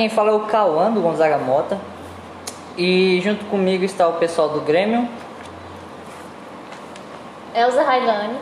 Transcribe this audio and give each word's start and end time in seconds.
Quem 0.00 0.08
fala 0.08 0.30
é 0.30 0.32
o 0.32 0.40
Cauã 0.46 0.90
do 0.90 1.02
Gonzaga 1.02 1.36
Mota 1.36 1.78
e 2.74 3.20
junto 3.22 3.44
comigo 3.44 3.84
está 3.84 4.08
o 4.08 4.14
pessoal 4.14 4.48
do 4.48 4.62
Grêmio. 4.62 5.06
Elza 7.54 7.82
Railane. 7.82 8.38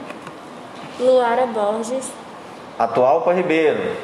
Luara 1.01 1.47
Borges. 1.47 2.13
Atual 2.79 3.23
para 3.23 3.33
Ribeiro. 3.33 3.97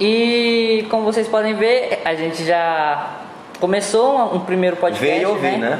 E 0.00 0.84
como 0.90 1.04
vocês 1.04 1.28
podem 1.28 1.54
ver, 1.54 2.02
a 2.04 2.16
gente 2.16 2.44
já 2.44 3.18
começou 3.60 4.16
um, 4.16 4.34
um 4.34 4.40
primeiro 4.40 4.74
podcast. 4.78 5.08
Veio 5.08 5.28
ouvir, 5.30 5.58
né? 5.58 5.78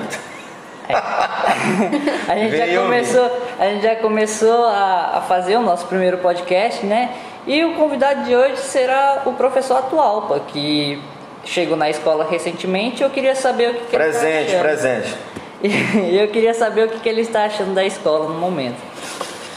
a 2.28 2.36
gente 2.36 2.50
Veio 2.50 2.72
já 2.72 2.82
ouvir. 2.82 2.92
começou, 2.92 3.30
a 3.58 3.64
gente 3.64 3.82
já 3.82 3.96
começou 3.96 4.64
a, 4.66 5.16
a 5.16 5.20
fazer 5.22 5.56
o 5.56 5.60
nosso 5.60 5.88
primeiro 5.88 6.18
podcast, 6.18 6.86
né? 6.86 7.16
E 7.46 7.64
o 7.64 7.74
convidado 7.74 8.24
de 8.24 8.34
hoje 8.34 8.56
será 8.58 9.22
o 9.24 9.32
professor 9.34 9.76
Atualpa, 9.76 10.40
que 10.48 11.00
chegou 11.44 11.76
na 11.76 11.88
escola 11.88 12.26
recentemente. 12.28 13.02
Eu 13.02 13.10
queria 13.10 13.34
saber 13.36 13.70
o 13.70 13.74
que, 13.74 13.84
que 13.84 13.96
Presente, 13.96 14.26
ele 14.26 14.38
está 14.46 14.50
achando. 14.56 14.62
presente. 14.62 15.16
E 16.12 16.18
eu 16.18 16.28
queria 16.28 16.52
saber 16.52 16.86
o 16.86 16.88
que, 16.90 17.00
que 17.00 17.08
ele 17.08 17.22
está 17.22 17.44
achando 17.44 17.72
da 17.72 17.84
escola 17.84 18.28
no 18.28 18.34
momento. 18.34 18.76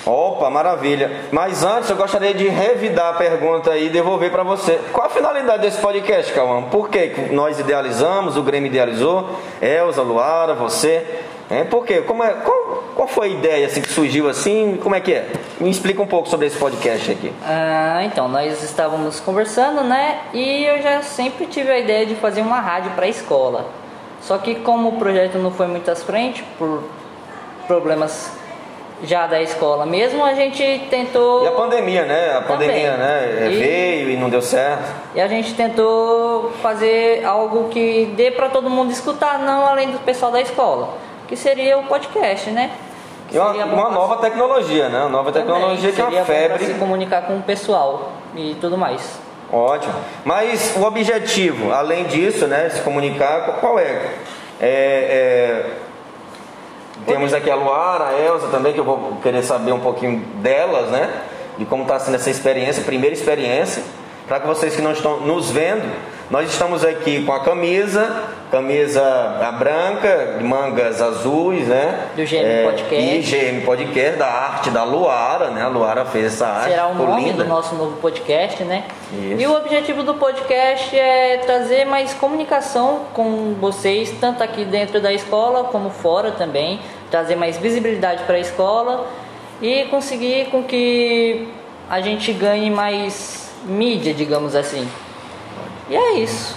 Opa, 0.06 0.50
maravilha. 0.50 1.12
Mas 1.32 1.64
antes 1.64 1.90
eu 1.90 1.96
gostaria 1.96 2.34
de 2.34 2.48
revidar 2.48 3.14
a 3.16 3.18
pergunta 3.18 3.76
e 3.78 3.90
devolver 3.90 4.32
para 4.32 4.44
você. 4.44 4.80
Qual 4.94 5.06
a 5.06 5.10
finalidade 5.10 5.62
desse 5.62 5.78
podcast, 5.80 6.32
Cauã? 6.32 6.64
Por 6.64 6.90
que 6.90 7.28
nós 7.32 7.60
idealizamos, 7.60 8.38
o 8.38 8.42
Grêmio 8.44 8.70
idealizou, 8.70 9.30
Elza, 9.62 10.02
Luara, 10.02 10.54
você? 10.54 11.06
É, 11.50 11.64
por 11.64 11.84
quê? 11.86 12.02
Como 12.02 12.24
é, 12.24 12.30
qual, 12.34 12.84
qual 12.96 13.08
foi 13.08 13.28
a 13.28 13.32
ideia 13.32 13.66
assim, 13.66 13.82
que 13.82 13.90
surgiu 13.90 14.30
assim? 14.30 14.78
Como 14.84 14.94
é 14.94 15.00
que 15.00 15.14
é? 15.14 15.28
Me 15.60 15.70
explica 15.70 16.00
um 16.02 16.06
pouco 16.08 16.30
sobre 16.30 16.46
esse 16.46 16.58
podcast 16.58 17.12
aqui. 17.12 17.34
Ah, 17.44 18.02
então, 18.04 18.28
nós 18.28 18.62
estávamos 18.64 19.20
conversando, 19.20 19.82
né? 19.84 20.20
E 20.32 20.64
eu 20.66 20.82
já 20.82 21.02
sempre 21.02 21.48
tive 21.48 21.72
a 21.72 21.80
ideia 21.80 22.06
de 22.06 22.14
fazer 22.16 22.42
uma 22.42 22.60
rádio 22.60 22.92
para 22.92 23.06
a 23.06 23.10
escola. 23.10 23.66
Só 24.22 24.38
que 24.38 24.56
como 24.56 24.90
o 24.90 24.92
projeto 25.00 25.38
não 25.40 25.50
foi 25.50 25.66
muito 25.66 25.90
à 25.90 25.96
frente, 25.96 26.44
por 26.58 26.84
problemas 27.66 28.32
já 29.02 29.26
da 29.28 29.42
escola 29.42 29.86
mesmo, 29.86 30.24
a 30.26 30.34
gente 30.34 30.62
tentou... 30.90 31.46
E 31.46 31.48
a 31.48 31.52
pandemia, 31.52 32.04
né? 32.04 32.32
A 32.32 32.42
Também. 32.42 32.68
pandemia, 32.68 32.98
né? 32.98 33.38
é, 33.40 33.50
E- 33.50 33.58
Veio 33.58 34.10
e 34.12 34.18
não 34.18 34.30
deu 34.30 34.42
certo. 34.42 34.84
E 35.16 35.22
a 35.22 35.28
gente 35.28 35.54
tentou 35.56 36.52
fazer 36.62 37.24
algo 37.26 37.70
que 37.70 38.12
dê 38.18 38.30
para 38.30 38.50
todo 38.50 38.70
mundo 38.70 38.92
escutar, 38.92 39.40
não 39.40 39.66
além 39.66 39.90
do 39.92 40.00
pessoal 40.00 40.32
da 40.34 40.42
escola. 40.42 40.90
Que 41.30 41.36
seria 41.38 41.78
o 41.78 41.84
podcast, 41.84 42.50
né? 42.50 42.72
Que 43.30 43.38
E 43.38 43.40
uma, 43.40 43.64
uma 43.66 43.90
nova 43.90 44.18
tecnologia, 44.18 44.90
né? 44.90 45.00
Uma 45.02 45.10
nova 45.10 45.32
também, 45.32 45.48
tecnologia 45.48 45.92
que 45.94 46.02
é 46.02 46.04
uma 46.06 46.26
febre. 46.26 46.66
se 46.66 46.74
comunicar 46.74 47.22
com 47.28 47.38
o 47.38 47.42
pessoal 47.44 48.12
e 48.36 48.58
tudo 48.60 48.78
mais. 48.78 49.20
Ótimo. 49.52 49.94
Mas 50.26 50.76
o 50.76 50.84
objetivo, 50.84 51.72
além 51.72 52.04
disso, 52.06 52.46
né, 52.48 52.70
se 52.70 52.82
comunicar, 52.82 53.46
qual- 53.46 53.58
qual 53.60 53.80
é? 53.80 53.84
É, 54.60 54.62
é, 54.62 55.66
Temos 57.06 57.34
aqui 57.34 57.50
a 57.50 57.56
Luara, 57.56 58.10
a 58.10 58.20
Elza 58.20 58.48
também, 58.50 58.74
que 58.74 58.80
eu 58.80 58.84
vou 58.84 59.18
querer 59.24 59.42
saber 59.44 59.72
um 59.72 59.80
pouquinho 59.80 60.20
delas, 60.36 60.90
né? 60.90 61.10
De 61.58 61.66
como 61.66 61.84
está 61.84 61.98
sendo 62.00 62.16
essa 62.16 62.30
experiência, 62.30 62.84
primeira 62.84 63.14
experiência. 63.16 63.82
Para 64.28 64.40
que 64.42 64.48
vocês 64.48 64.76
que 64.76 64.82
não 64.82 64.92
estão 64.92 65.22
nos 65.22 65.50
vendo, 65.50 65.90
nós 66.30 66.48
estamos 66.52 66.86
aqui 66.86 67.24
com 67.24 67.34
a 67.34 67.40
camisa, 67.40 68.30
camisa 68.52 69.04
a 69.42 69.52
branca, 69.52 70.38
mangas 70.42 71.02
azuis, 71.02 71.68
né? 71.68 72.10
Do 72.16 72.22
GM 72.22 72.66
Podcast. 72.66 72.96
E 72.96 73.22
GM 73.22 73.66
Podcast, 73.66 74.20
da 74.20 74.28
arte 74.28 74.70
da 74.70 74.84
Luara, 74.84 75.50
né? 75.50 75.64
A 75.64 75.68
Luara 75.68 76.06
fez 76.06 76.28
essa 76.28 76.46
arte. 76.46 76.70
Será 76.70 76.88
o 76.88 76.94
nome 76.94 77.24
linda. 77.24 77.44
do 77.44 77.50
nosso 77.50 77.74
novo 77.74 77.98
podcast, 77.98 78.64
né? 78.64 78.84
Isso. 79.12 79.42
E 79.42 79.48
o 79.48 79.56
objetivo 79.56 80.04
do 80.04 80.14
podcast 80.14 80.96
é 80.96 81.38
trazer 81.38 81.86
mais 81.86 82.14
comunicação 82.14 83.08
com 83.12 83.56
vocês, 83.60 84.14
tanto 84.22 84.44
aqui 84.44 84.64
dentro 84.66 85.02
da 85.02 85.12
escola 85.12 85.64
como 85.64 85.90
fora 85.90 86.30
também, 86.30 86.80
trazer 87.10 87.38
mais 87.38 87.58
visibilidade 87.58 88.22
para 88.26 88.36
a 88.36 88.40
escola 88.40 89.08
e 89.60 89.86
conseguir 89.86 90.50
com 90.52 90.64
que 90.64 91.48
a 91.90 92.02
gente 92.02 92.32
ganhe 92.34 92.70
mais 92.70 93.52
mídia, 93.66 94.14
digamos 94.14 94.56
assim. 94.56 94.88
E 95.90 95.96
é 95.96 96.12
isso. 96.14 96.56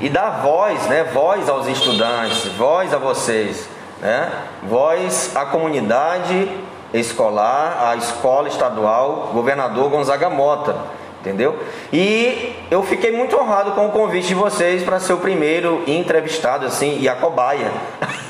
e 0.00 0.08
dar 0.08 0.42
voz, 0.42 0.86
né? 0.86 1.02
Voz 1.12 1.48
aos 1.48 1.66
estudantes, 1.66 2.44
voz 2.56 2.94
a 2.94 2.98
vocês, 2.98 3.68
né? 4.00 4.30
Voz 4.62 5.32
à 5.34 5.44
comunidade 5.46 6.48
escolar, 6.94 7.88
à 7.90 7.96
escola 7.96 8.48
estadual, 8.48 9.30
governador 9.32 9.90
Gonzaga 9.90 10.30
Mota, 10.30 10.76
entendeu? 11.20 11.58
E 11.92 12.54
eu 12.70 12.82
fiquei 12.84 13.10
muito 13.10 13.36
honrado 13.36 13.72
com 13.72 13.86
o 13.86 13.90
convite 13.90 14.28
de 14.28 14.34
vocês 14.34 14.84
para 14.84 15.00
ser 15.00 15.14
o 15.14 15.18
primeiro 15.18 15.82
entrevistado 15.86 16.64
assim 16.64 16.98
e 17.00 17.08
a 17.08 17.16
cobaia. 17.16 17.72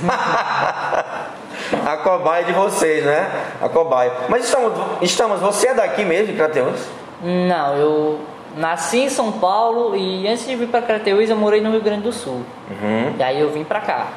a 1.86 1.96
cobaia 1.98 2.44
de 2.44 2.52
vocês, 2.52 3.04
né? 3.04 3.30
A 3.60 3.68
cobaia. 3.68 4.12
Mas 4.28 4.44
estamos, 4.44 4.72
estamos 5.02 5.40
você 5.40 5.68
é 5.68 5.74
daqui 5.74 6.04
mesmo, 6.04 6.34
Crateus? 6.34 6.80
Não, 7.20 7.76
eu 7.76 8.20
nasci 8.58 8.98
em 8.98 9.08
São 9.08 9.32
Paulo 9.32 9.96
e 9.96 10.28
antes 10.28 10.46
de 10.46 10.56
vir 10.56 10.68
para 10.68 10.82
Crateús 10.82 11.30
eu 11.30 11.36
morei 11.36 11.60
no 11.60 11.70
Rio 11.70 11.80
Grande 11.80 12.02
do 12.02 12.12
Sul. 12.12 12.42
Uhum. 12.70 13.14
E 13.18 13.22
aí 13.22 13.40
eu 13.40 13.50
vim 13.50 13.64
para 13.64 13.80
cá. 13.80 14.08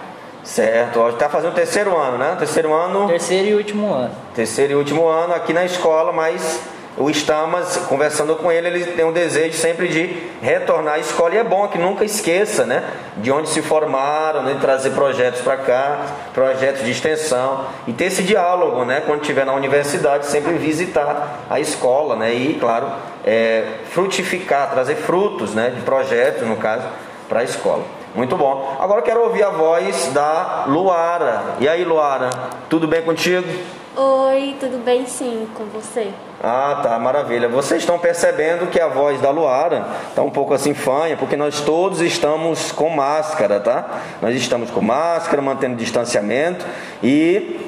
Certo, 0.44 1.00
ó, 1.00 1.12
tá 1.12 1.30
fazendo 1.30 1.52
o 1.52 1.56
terceiro 1.56 1.96
ano, 1.96 2.18
né? 2.18 2.36
Terceiro 2.38 2.74
ano. 2.74 3.08
Terceiro 3.08 3.48
e 3.48 3.54
último 3.54 3.94
ano. 3.94 4.12
terceiro 4.34 4.74
e 4.74 4.76
último 4.76 5.08
ano 5.08 5.36
aqui 5.36 5.54
na 5.54 5.64
escola, 5.64 6.12
mas 6.12 6.62
o 6.98 7.10
Stamas, 7.10 7.78
conversando 7.88 8.36
com 8.36 8.52
ele, 8.52 8.68
ele 8.68 8.86
tem 8.86 9.06
um 9.06 9.14
desejo 9.14 9.58
sempre 9.58 9.88
de 9.88 10.30
retornar 10.42 10.96
à 10.96 11.00
escola 11.00 11.34
e 11.34 11.38
é 11.38 11.44
bom 11.44 11.68
que 11.68 11.78
nunca 11.78 12.04
esqueça, 12.04 12.66
né, 12.66 12.84
de 13.18 13.32
onde 13.32 13.50
se 13.50 13.62
formaram, 13.62 14.44
né, 14.44 14.54
de 14.54 14.60
trazer 14.60 14.90
projetos 14.92 15.42
para 15.42 15.58
cá, 15.58 16.00
projetos 16.34 16.84
de 16.84 16.92
extensão 16.92 17.66
e 17.88 17.94
ter 17.94 18.06
esse 18.06 18.24
diálogo, 18.24 18.84
né, 18.84 19.02
quando 19.06 19.22
estiver 19.22 19.46
na 19.46 19.54
universidade, 19.54 20.26
sempre 20.26 20.54
visitar 20.54 21.40
a 21.50 21.60
escola, 21.60 22.16
né, 22.16 22.34
e 22.34 22.56
claro, 22.56 22.92
é, 23.26 23.66
frutificar, 23.92 24.70
trazer 24.72 24.96
frutos, 24.96 25.54
né, 25.54 25.70
de 25.70 25.82
projetos, 25.82 26.46
no 26.48 26.58
caso, 26.58 26.84
para 27.30 27.40
a 27.40 27.44
escola. 27.44 27.84
Muito 28.14 28.36
bom. 28.36 28.78
Agora 28.78 29.02
quero 29.02 29.22
ouvir 29.22 29.42
a 29.42 29.50
voz 29.50 30.12
da 30.14 30.66
Luara. 30.68 31.56
E 31.62 31.70
aí, 31.70 31.86
Luara, 31.86 32.30
tudo 32.70 32.86
bem 32.86 33.02
contigo? 33.02 33.48
Oi, 33.94 34.56
tudo 34.58 34.82
bem 34.86 35.06
sim 35.06 35.46
com 35.54 35.66
você? 35.66 36.14
Ah, 36.42 36.80
tá, 36.82 36.98
maravilha. 36.98 37.50
Vocês 37.50 37.82
estão 37.82 38.00
percebendo 38.00 38.68
que 38.68 38.80
a 38.80 38.88
voz 38.88 39.20
da 39.20 39.30
Luara 39.32 39.86
está 40.08 40.22
um 40.22 40.30
pouco 40.30 40.54
assim 40.54 40.74
fanha, 40.74 41.18
porque 41.18 41.36
nós 41.36 41.60
todos 41.60 42.00
estamos 42.00 42.72
com 42.72 42.90
máscara, 42.90 43.60
tá? 43.60 44.02
Nós 44.22 44.34
estamos 44.34 44.72
com 44.72 44.80
máscara, 44.80 45.42
mantendo 45.42 45.76
distanciamento 45.76 46.66
e 47.04 47.60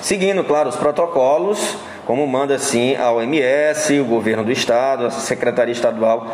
seguindo, 0.00 0.44
claro, 0.44 0.68
os 0.68 0.76
protocolos, 0.76 1.76
como 2.06 2.24
manda 2.28 2.54
assim 2.54 2.94
a 2.94 3.10
OMS, 3.10 3.98
o 3.98 4.04
governo 4.04 4.44
do 4.44 4.52
estado, 4.52 5.06
a 5.06 5.10
Secretaria 5.10 5.72
Estadual 5.72 6.28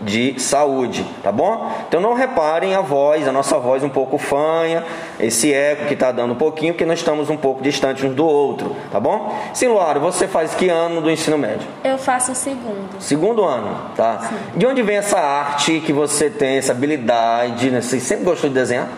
de 0.00 0.38
saúde, 0.38 1.04
tá 1.22 1.32
bom? 1.32 1.70
Então 1.88 2.00
não 2.00 2.14
reparem 2.14 2.74
a 2.74 2.80
voz, 2.80 3.26
a 3.26 3.32
nossa 3.32 3.58
voz 3.58 3.82
um 3.82 3.88
pouco 3.88 4.18
fanha, 4.18 4.84
esse 5.18 5.52
eco 5.52 5.86
que 5.86 5.94
está 5.94 6.12
dando 6.12 6.32
um 6.32 6.36
pouquinho, 6.36 6.74
porque 6.74 6.84
nós 6.84 6.98
estamos 6.98 7.30
um 7.30 7.36
pouco 7.36 7.62
distantes 7.62 8.04
uns 8.04 8.14
do 8.14 8.26
outro, 8.26 8.76
tá 8.90 9.00
bom? 9.00 9.34
Sim, 9.54 9.68
Luara, 9.68 9.98
você 9.98 10.28
faz 10.28 10.54
que 10.54 10.68
ano 10.68 11.00
do 11.00 11.10
ensino 11.10 11.38
médio? 11.38 11.66
Eu 11.82 11.98
faço 11.98 12.32
o 12.32 12.34
segundo. 12.34 13.00
Segundo 13.00 13.44
ano, 13.44 13.76
tá? 13.96 14.30
De 14.54 14.66
onde 14.66 14.82
vem 14.82 14.96
essa 14.96 15.18
arte 15.18 15.80
que 15.80 15.92
você 15.92 16.28
tem, 16.28 16.58
essa 16.58 16.72
habilidade, 16.72 17.70
né? 17.70 17.80
Você 17.80 17.98
sempre 18.00 18.24
gostou 18.24 18.50
de 18.50 18.54
desenhar? 18.54 18.88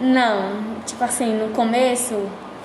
Não, 0.00 0.50
tipo 0.84 1.04
assim, 1.04 1.34
no 1.36 1.50
começo 1.50 2.16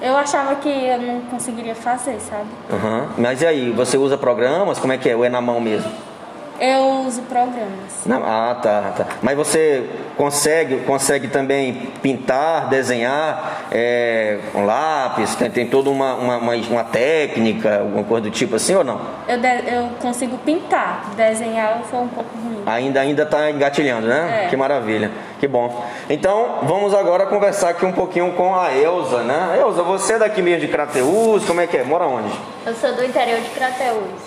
eu 0.01 0.15
achava 0.15 0.55
que 0.55 0.69
eu 0.69 1.01
não 1.01 1.21
conseguiria 1.21 1.73
fazer, 1.73 2.19
sabe? 2.19 2.45
Aham. 2.71 3.09
Mas 3.17 3.41
e 3.41 3.47
aí, 3.47 3.71
você 3.71 3.97
usa 3.97 4.15
programas? 4.15 4.77
Como 4.77 4.93
é 4.93 4.97
que 4.97 5.09
é? 5.09 5.15
Ou 5.15 5.25
é 5.25 5.29
na 5.29 5.41
mão 5.41 5.59
mesmo? 5.59 5.91
Eu 6.59 7.05
uso 7.05 7.21
programas. 7.23 8.03
Não, 8.05 8.23
ah, 8.25 8.55
tá, 8.61 8.93
tá. 8.97 9.05
Mas 9.21 9.35
você 9.37 9.85
consegue, 10.15 10.77
consegue 10.79 11.27
também 11.27 11.91
pintar, 12.01 12.67
desenhar 12.69 13.67
é, 13.71 14.39
com 14.51 14.65
lápis? 14.65 15.35
Tem, 15.35 15.49
tem 15.51 15.67
toda 15.67 15.89
uma, 15.89 16.15
uma, 16.15 16.37
uma, 16.37 16.55
uma 16.55 16.83
técnica, 16.83 17.79
alguma 17.79 18.03
coisa 18.03 18.23
do 18.23 18.31
tipo 18.31 18.55
assim 18.55 18.73
ou 18.75 18.83
não? 18.83 18.99
Eu, 19.27 19.37
de- 19.37 19.71
eu 19.71 19.89
consigo 20.01 20.37
pintar, 20.39 21.11
desenhar 21.15 21.81
foi 21.89 21.99
um 21.99 22.07
pouco 22.07 22.29
ruim. 22.37 22.63
Ainda 22.65 23.01
ainda 23.01 23.23
está 23.23 23.49
engatilhando, 23.51 24.07
né? 24.07 24.45
É. 24.45 24.49
Que 24.49 24.57
maravilha, 24.57 25.11
que 25.39 25.47
bom. 25.47 25.85
Então 26.09 26.59
vamos 26.63 26.93
agora 26.93 27.25
conversar 27.27 27.69
aqui 27.69 27.85
um 27.85 27.91
pouquinho 27.93 28.31
com 28.33 28.55
a 28.55 28.73
Elza, 28.75 29.23
né? 29.23 29.57
Elza, 29.59 29.83
você 29.83 30.13
é 30.13 30.19
daqui 30.19 30.41
mesmo 30.41 30.61
de 30.61 30.67
Crateús? 30.67 31.45
Como 31.45 31.61
é 31.61 31.67
que 31.67 31.77
é? 31.77 31.83
Mora 31.83 32.05
onde? 32.07 32.33
Eu 32.65 32.73
sou 32.75 32.93
do 32.93 33.03
interior 33.05 33.39
de 33.39 33.49
Crateús, 33.49 34.21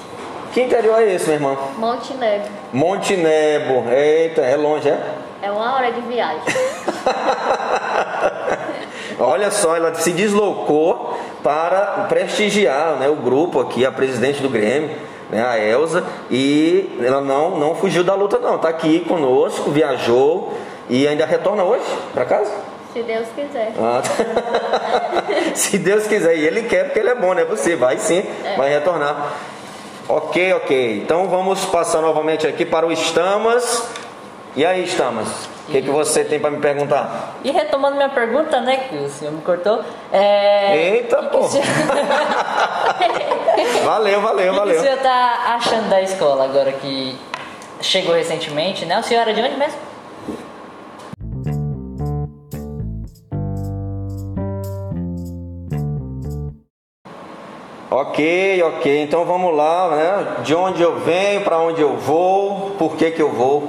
Que 0.52 0.62
interior 0.62 1.00
é 1.00 1.14
esse, 1.14 1.26
minha 1.26 1.36
irmã? 1.36 1.56
Monte 1.76 2.14
Nebo. 2.14 2.44
Monte 2.72 3.16
Nebo. 3.16 3.88
Eita, 3.90 4.40
é 4.40 4.56
longe, 4.56 4.88
é? 4.88 4.98
É 5.42 5.50
uma 5.50 5.76
hora 5.76 5.92
de 5.92 6.00
viagem. 6.02 6.42
Olha 9.18 9.50
só, 9.50 9.76
ela 9.76 9.94
se 9.94 10.12
deslocou 10.12 11.18
para 11.42 12.06
prestigiar 12.08 12.96
né, 12.96 13.08
o 13.08 13.16
grupo 13.16 13.60
aqui, 13.60 13.84
a 13.86 13.92
presidente 13.92 14.42
do 14.42 14.48
Grêmio, 14.48 14.90
né, 15.30 15.44
a 15.44 15.58
Elza, 15.58 16.04
e 16.30 16.98
ela 17.02 17.20
não, 17.20 17.58
não 17.58 17.74
fugiu 17.74 18.02
da 18.02 18.14
luta 18.14 18.38
não, 18.38 18.56
está 18.56 18.68
aqui 18.68 19.00
conosco, 19.00 19.70
viajou 19.70 20.52
e 20.88 21.06
ainda 21.06 21.26
retorna 21.26 21.62
hoje 21.62 21.84
para 22.12 22.24
casa? 22.24 22.50
Se 22.92 23.02
Deus 23.02 23.28
quiser. 23.34 23.72
Ah, 23.78 24.02
Se 25.54 25.78
Deus 25.78 26.06
quiser, 26.06 26.36
e 26.36 26.46
Ele 26.46 26.62
quer 26.62 26.84
porque 26.84 26.98
Ele 26.98 27.10
é 27.10 27.14
bom, 27.14 27.34
não 27.34 27.40
é 27.40 27.44
você, 27.44 27.76
vai 27.76 27.98
sim, 27.98 28.24
vai 28.56 28.68
retornar. 28.68 29.32
Ok, 30.10 30.52
ok. 30.54 30.98
Então 31.02 31.28
vamos 31.28 31.64
passar 31.66 32.00
novamente 32.00 32.46
aqui 32.46 32.64
para 32.64 32.86
o 32.86 32.92
Estamas. 32.92 33.86
E 34.56 34.66
aí, 34.66 34.82
Estamas, 34.84 35.28
o 35.68 35.70
que, 35.70 35.80
que 35.82 35.90
você 35.90 36.24
tem 36.24 36.40
para 36.40 36.50
me 36.50 36.58
perguntar? 36.58 37.36
E 37.44 37.52
retomando 37.52 37.94
minha 37.94 38.08
pergunta, 38.08 38.60
né, 38.60 38.78
que 38.88 38.96
o 38.96 39.08
senhor 39.08 39.30
me 39.32 39.40
cortou. 39.42 39.80
É... 40.12 40.76
Eita, 40.96 41.16
que 41.18 41.22
que 41.22 41.28
pô. 41.28 41.38
o 41.38 41.48
senhor- 41.48 41.64
Valeu, 43.84 44.20
valeu, 44.20 44.52
O 44.52 44.54
que, 44.54 44.56
que 44.56 44.60
o 44.62 44.66
valeu. 44.66 44.80
senhor 44.80 44.98
tá 44.98 45.54
achando 45.54 45.88
da 45.88 46.02
escola 46.02 46.44
agora 46.44 46.72
que 46.72 47.16
chegou 47.80 48.12
recentemente, 48.14 48.84
né? 48.84 48.98
O 48.98 49.02
senhor 49.04 49.20
era 49.22 49.32
de 49.32 49.40
onde 49.40 49.56
mesmo? 49.56 49.78
Ok, 57.92 58.62
ok. 58.62 59.02
Então 59.02 59.24
vamos 59.24 59.52
lá, 59.56 59.88
né? 59.88 60.26
De 60.44 60.54
onde 60.54 60.80
eu 60.80 61.00
venho, 61.00 61.40
para 61.40 61.58
onde 61.58 61.80
eu 61.80 61.96
vou, 61.96 62.76
por 62.78 62.94
que 62.94 63.10
que 63.10 63.20
eu 63.20 63.32
vou? 63.32 63.68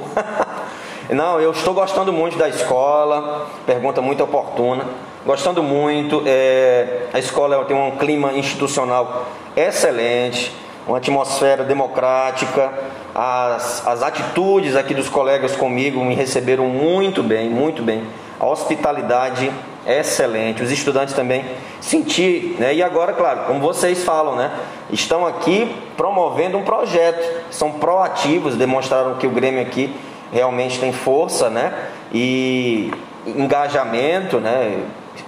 Não, 1.09 1.41
eu 1.41 1.49
estou 1.49 1.73
gostando 1.73 2.13
muito 2.13 2.37
da 2.37 2.47
escola. 2.47 3.47
Pergunta 3.65 3.99
muito 3.99 4.23
oportuna. 4.23 4.85
Gostando 5.25 5.63
muito. 5.63 6.21
é, 6.27 7.07
a 7.11 7.17
escola 7.17 7.65
tem 7.65 7.75
um 7.75 7.97
clima 7.97 8.31
institucional 8.33 9.25
excelente, 9.55 10.55
uma 10.87 10.97
atmosfera 10.97 11.63
democrática. 11.63 12.71
As, 13.15 13.87
as 13.87 14.03
atitudes 14.03 14.75
aqui 14.75 14.93
dos 14.93 15.09
colegas 15.09 15.55
comigo 15.55 16.05
me 16.05 16.13
receberam 16.13 16.65
muito 16.67 17.23
bem, 17.23 17.49
muito 17.49 17.81
bem. 17.81 18.03
A 18.39 18.45
hospitalidade 18.45 19.51
excelente. 19.87 20.61
Os 20.61 20.71
estudantes 20.71 21.13
também 21.13 21.45
senti, 21.79 22.55
né? 22.59 22.73
E 22.73 22.83
agora, 22.83 23.13
claro, 23.13 23.45
como 23.47 23.59
vocês 23.59 24.03
falam, 24.03 24.35
né? 24.35 24.51
Estão 24.91 25.25
aqui 25.25 25.75
promovendo 25.97 26.57
um 26.57 26.63
projeto. 26.63 27.45
São 27.51 27.71
proativos, 27.73 28.55
demonstraram 28.55 29.15
que 29.15 29.27
o 29.27 29.31
Grêmio 29.31 29.61
aqui 29.61 29.93
realmente 30.31 30.79
tem 30.79 30.91
força, 30.91 31.49
né? 31.49 31.73
E 32.13 32.91
engajamento, 33.25 34.39
né? 34.39 34.83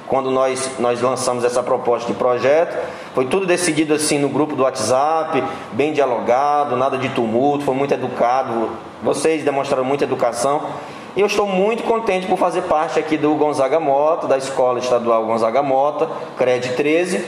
Quando 0.07 0.29
nós, 0.29 0.71
nós 0.79 1.01
lançamos 1.01 1.43
essa 1.43 1.63
proposta 1.63 2.11
de 2.11 2.17
projeto, 2.17 2.77
foi 3.13 3.25
tudo 3.25 3.45
decidido 3.45 3.93
assim 3.93 4.19
no 4.19 4.29
grupo 4.29 4.55
do 4.55 4.63
WhatsApp, 4.63 5.43
bem 5.71 5.91
dialogado, 5.93 6.75
nada 6.75 6.97
de 6.97 7.09
tumulto, 7.09 7.65
foi 7.65 7.73
muito 7.73 7.93
educado. 7.93 8.69
Vocês 9.01 9.43
demonstraram 9.43 9.83
muita 9.83 10.03
educação. 10.03 10.61
E 11.15 11.21
eu 11.21 11.27
estou 11.27 11.45
muito 11.45 11.83
contente 11.83 12.25
por 12.25 12.37
fazer 12.37 12.63
parte 12.63 12.99
aqui 12.99 13.17
do 13.17 13.35
Gonzaga 13.35 13.79
Mota, 13.79 14.27
da 14.27 14.37
Escola 14.37 14.79
Estadual 14.79 15.25
Gonzaga 15.25 15.61
Mota, 15.61 16.09
CRED 16.37 16.69
13, 16.69 17.23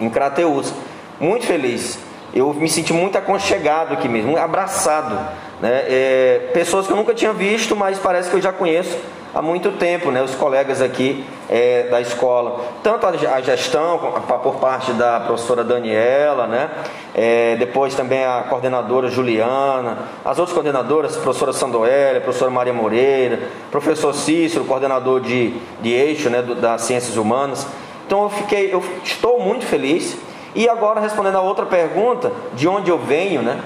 em 0.00 0.08
Crateús. 0.08 0.72
Muito 1.20 1.46
feliz. 1.46 1.98
Eu 2.34 2.52
me 2.54 2.68
senti 2.68 2.92
muito 2.92 3.18
aconchegado 3.18 3.92
aqui 3.92 4.08
mesmo, 4.08 4.36
abraçado. 4.38 5.16
Né? 5.60 5.84
É, 5.86 6.50
pessoas 6.54 6.86
que 6.86 6.92
eu 6.92 6.96
nunca 6.96 7.12
tinha 7.12 7.32
visto, 7.32 7.76
mas 7.76 7.98
parece 7.98 8.30
que 8.30 8.36
eu 8.36 8.40
já 8.40 8.52
conheço 8.52 8.98
há 9.34 9.42
muito 9.42 9.72
tempo, 9.72 10.10
né? 10.10 10.22
os 10.22 10.34
colegas 10.34 10.80
aqui 10.80 11.24
é, 11.50 11.88
da 11.88 12.00
escola. 12.00 12.64
Tanto 12.82 13.06
a 13.06 13.40
gestão, 13.40 13.98
por 14.42 14.54
parte 14.56 14.92
da 14.92 15.20
professora 15.20 15.64
Daniela, 15.64 16.46
né? 16.46 16.70
É, 17.14 17.56
depois 17.56 17.94
também 17.94 18.24
a 18.24 18.44
coordenadora 18.48 19.08
Juliana, 19.08 19.98
as 20.24 20.38
outras 20.38 20.52
coordenadoras, 20.52 21.16
professora 21.16 21.52
Sandoélia, 21.52 22.20
professora 22.20 22.50
Maria 22.50 22.72
Moreira, 22.72 23.48
professor 23.70 24.14
Cícero, 24.14 24.64
coordenador 24.64 25.20
de, 25.20 25.54
de 25.80 25.92
eixo 25.92 26.30
né? 26.30 26.42
das 26.42 26.82
ciências 26.82 27.16
humanas. 27.16 27.66
Então 28.06 28.24
eu 28.24 28.30
fiquei, 28.30 28.72
eu 28.72 28.82
estou 29.02 29.40
muito 29.40 29.64
feliz. 29.64 30.16
E 30.54 30.68
agora 30.68 31.00
respondendo 31.00 31.36
a 31.36 31.40
outra 31.40 31.66
pergunta, 31.66 32.30
de 32.54 32.68
onde 32.68 32.88
eu 32.88 32.98
venho, 32.98 33.42
né? 33.42 33.60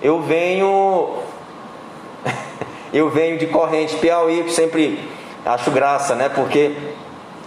Eu 0.00 0.20
venho 0.20 1.23
eu 2.96 3.10
venho 3.10 3.38
de 3.38 3.46
corrente 3.46 3.96
Piauí, 3.96 4.48
sempre 4.50 4.98
acho 5.44 5.70
graça, 5.70 6.14
né? 6.14 6.28
Porque 6.28 6.72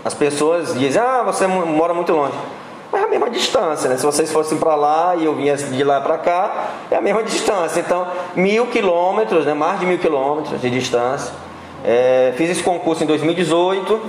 as 0.04 0.14
pessoas 0.14 0.78
dizem: 0.78 1.02
"Ah, 1.02 1.24
você 1.24 1.48
mo- 1.48 1.66
mora 1.66 1.94
muito 1.94 2.12
longe". 2.14 2.34
É 2.94 3.00
a 3.00 3.08
mesma 3.08 3.30
distância, 3.30 3.90
né? 3.90 3.98
Se 3.98 4.06
vocês 4.06 4.32
fossem 4.32 4.58
para 4.58 4.74
lá 4.76 5.16
e 5.16 5.26
eu 5.26 5.36
viesse 5.36 5.66
de 5.66 5.84
lá 5.84 6.00
para 6.00 6.18
cá, 6.18 6.68
é 6.90 6.96
a 6.96 7.02
mesma 7.02 7.22
distância. 7.22 7.80
Então, 7.82 8.08
mil 8.36 8.68
quilômetros, 8.68 9.46
né? 9.46 9.54
Mais 9.54 9.80
de 9.80 9.86
mil 9.86 9.98
quilômetros 9.98 10.62
de 10.62 10.70
distância. 10.70 11.34
É, 11.84 12.34
fiz 12.38 12.50
esse 12.50 12.64
concurso 12.64 13.04
em 13.04 13.08
2018. 13.08 14.00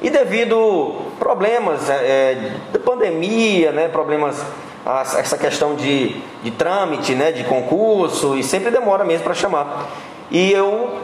E 0.00 0.10
devido 0.10 0.94
problemas 1.18 1.88
é, 1.88 1.94
é, 1.94 2.52
de 2.72 2.78
pandemia, 2.80 3.70
né, 3.70 3.86
problemas, 3.86 4.44
essa 4.84 5.38
questão 5.38 5.74
de, 5.74 6.16
de 6.42 6.50
trâmite, 6.50 7.14
né, 7.14 7.32
de 7.32 7.44
concurso, 7.44 8.36
e 8.36 8.42
sempre 8.42 8.70
demora 8.70 9.04
mesmo 9.04 9.24
para 9.24 9.34
chamar. 9.34 9.86
E 10.30 10.50
eu 10.52 11.02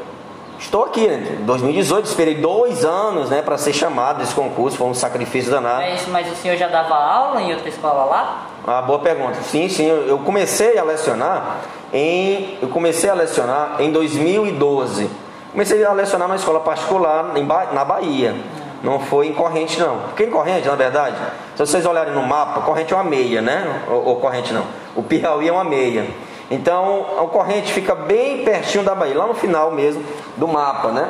estou 0.59 0.85
aqui, 0.85 1.07
né, 1.07 1.39
em 1.41 1.45
2018, 1.45 2.07
esperei 2.07 2.35
dois 2.37 2.85
anos 2.85 3.31
né, 3.31 3.41
para 3.43 3.57
ser 3.57 3.73
chamado 3.73 4.19
desse 4.19 4.35
concurso, 4.35 4.77
foi 4.77 4.87
um 4.89 4.95
sacrifício 4.95 5.51
danado. 5.51 5.83
É 5.83 5.95
isso, 5.95 6.11
mas 6.11 6.31
o 6.31 6.35
senhor 6.35 6.57
já 6.57 6.69
dava 6.69 6.95
aula 6.95 7.41
em 7.41 7.53
outra 7.53 7.69
escola 7.69 8.05
lá? 8.05 8.47
Ah, 8.67 8.83
boa 8.83 8.99
pergunta. 8.99 9.37
Sim, 9.43 9.69
sim, 9.69 9.87
eu 9.87 10.19
comecei 10.19 10.77
a 10.77 10.83
lecionar 10.83 11.59
em 11.93 12.59
eu 12.61 12.69
comecei 12.69 13.09
a 13.09 13.15
lecionar 13.15 13.77
em 13.79 13.91
2012. 13.91 15.09
Comecei 15.53 15.83
a 15.85 15.93
lecionar 15.93 16.29
numa 16.29 16.37
escola 16.37 16.61
particular 16.61 17.33
na 17.73 17.85
Bahia. 17.85 18.37
Não 18.83 19.01
foi 19.01 19.29
em 19.29 19.33
corrente 19.33 19.79
não. 19.81 19.99
Porque 20.01 20.25
em 20.25 20.31
corrente, 20.31 20.67
na 20.67 20.75
verdade, 20.75 21.17
se 21.57 21.67
vocês 21.67 21.85
olharem 21.85 22.15
no 22.15 22.23
mapa, 22.23 22.61
corrente 22.61 22.93
é 22.93 22.97
uma 22.97 23.05
meia, 23.05 23.43
né? 23.43 23.83
Ou, 23.89 24.09
ou 24.09 24.17
corrente 24.17 24.53
não. 24.53 24.65
O 24.95 25.03
Piauí 25.03 25.49
é 25.49 25.53
uma 25.53 25.65
meia. 25.65 26.07
Então, 26.51 27.07
a 27.21 27.27
corrente 27.27 27.73
fica 27.73 27.95
bem 27.95 28.45
pertinho 28.45 28.83
da 28.83 28.95
Bahia, 28.95 29.19
lá 29.19 29.27
no 29.27 29.35
final 29.35 29.71
mesmo 29.71 30.03
do 30.37 30.49
mapa, 30.49 30.89
né? 30.89 31.09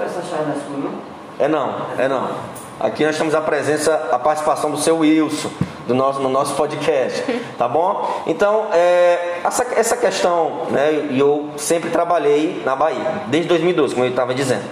Essa 0.00 0.22
chave 0.22 0.44
não 0.70 0.90
é? 1.40 1.44
É 1.44 1.48
não, 1.48 1.74
é 1.98 2.08
não. 2.08 2.30
Aqui 2.78 3.04
nós 3.04 3.18
temos 3.18 3.34
a 3.34 3.40
presença, 3.40 4.08
a 4.12 4.18
participação 4.18 4.70
do 4.70 4.78
seu 4.78 4.98
Wilson, 4.98 5.50
do 5.88 5.94
nosso, 5.94 6.20
no 6.20 6.28
nosso 6.28 6.54
podcast, 6.54 7.24
tá 7.58 7.66
bom? 7.66 8.22
Então, 8.26 8.66
é, 8.72 9.40
essa, 9.42 9.66
essa 9.74 9.96
questão, 9.96 10.66
né, 10.70 11.08
e 11.10 11.18
eu 11.18 11.50
sempre 11.56 11.90
trabalhei 11.90 12.62
na 12.64 12.76
Bahia, 12.76 13.22
desde 13.26 13.48
2012, 13.48 13.94
como 13.94 14.06
eu 14.06 14.10
estava 14.10 14.32
dizendo. 14.32 14.64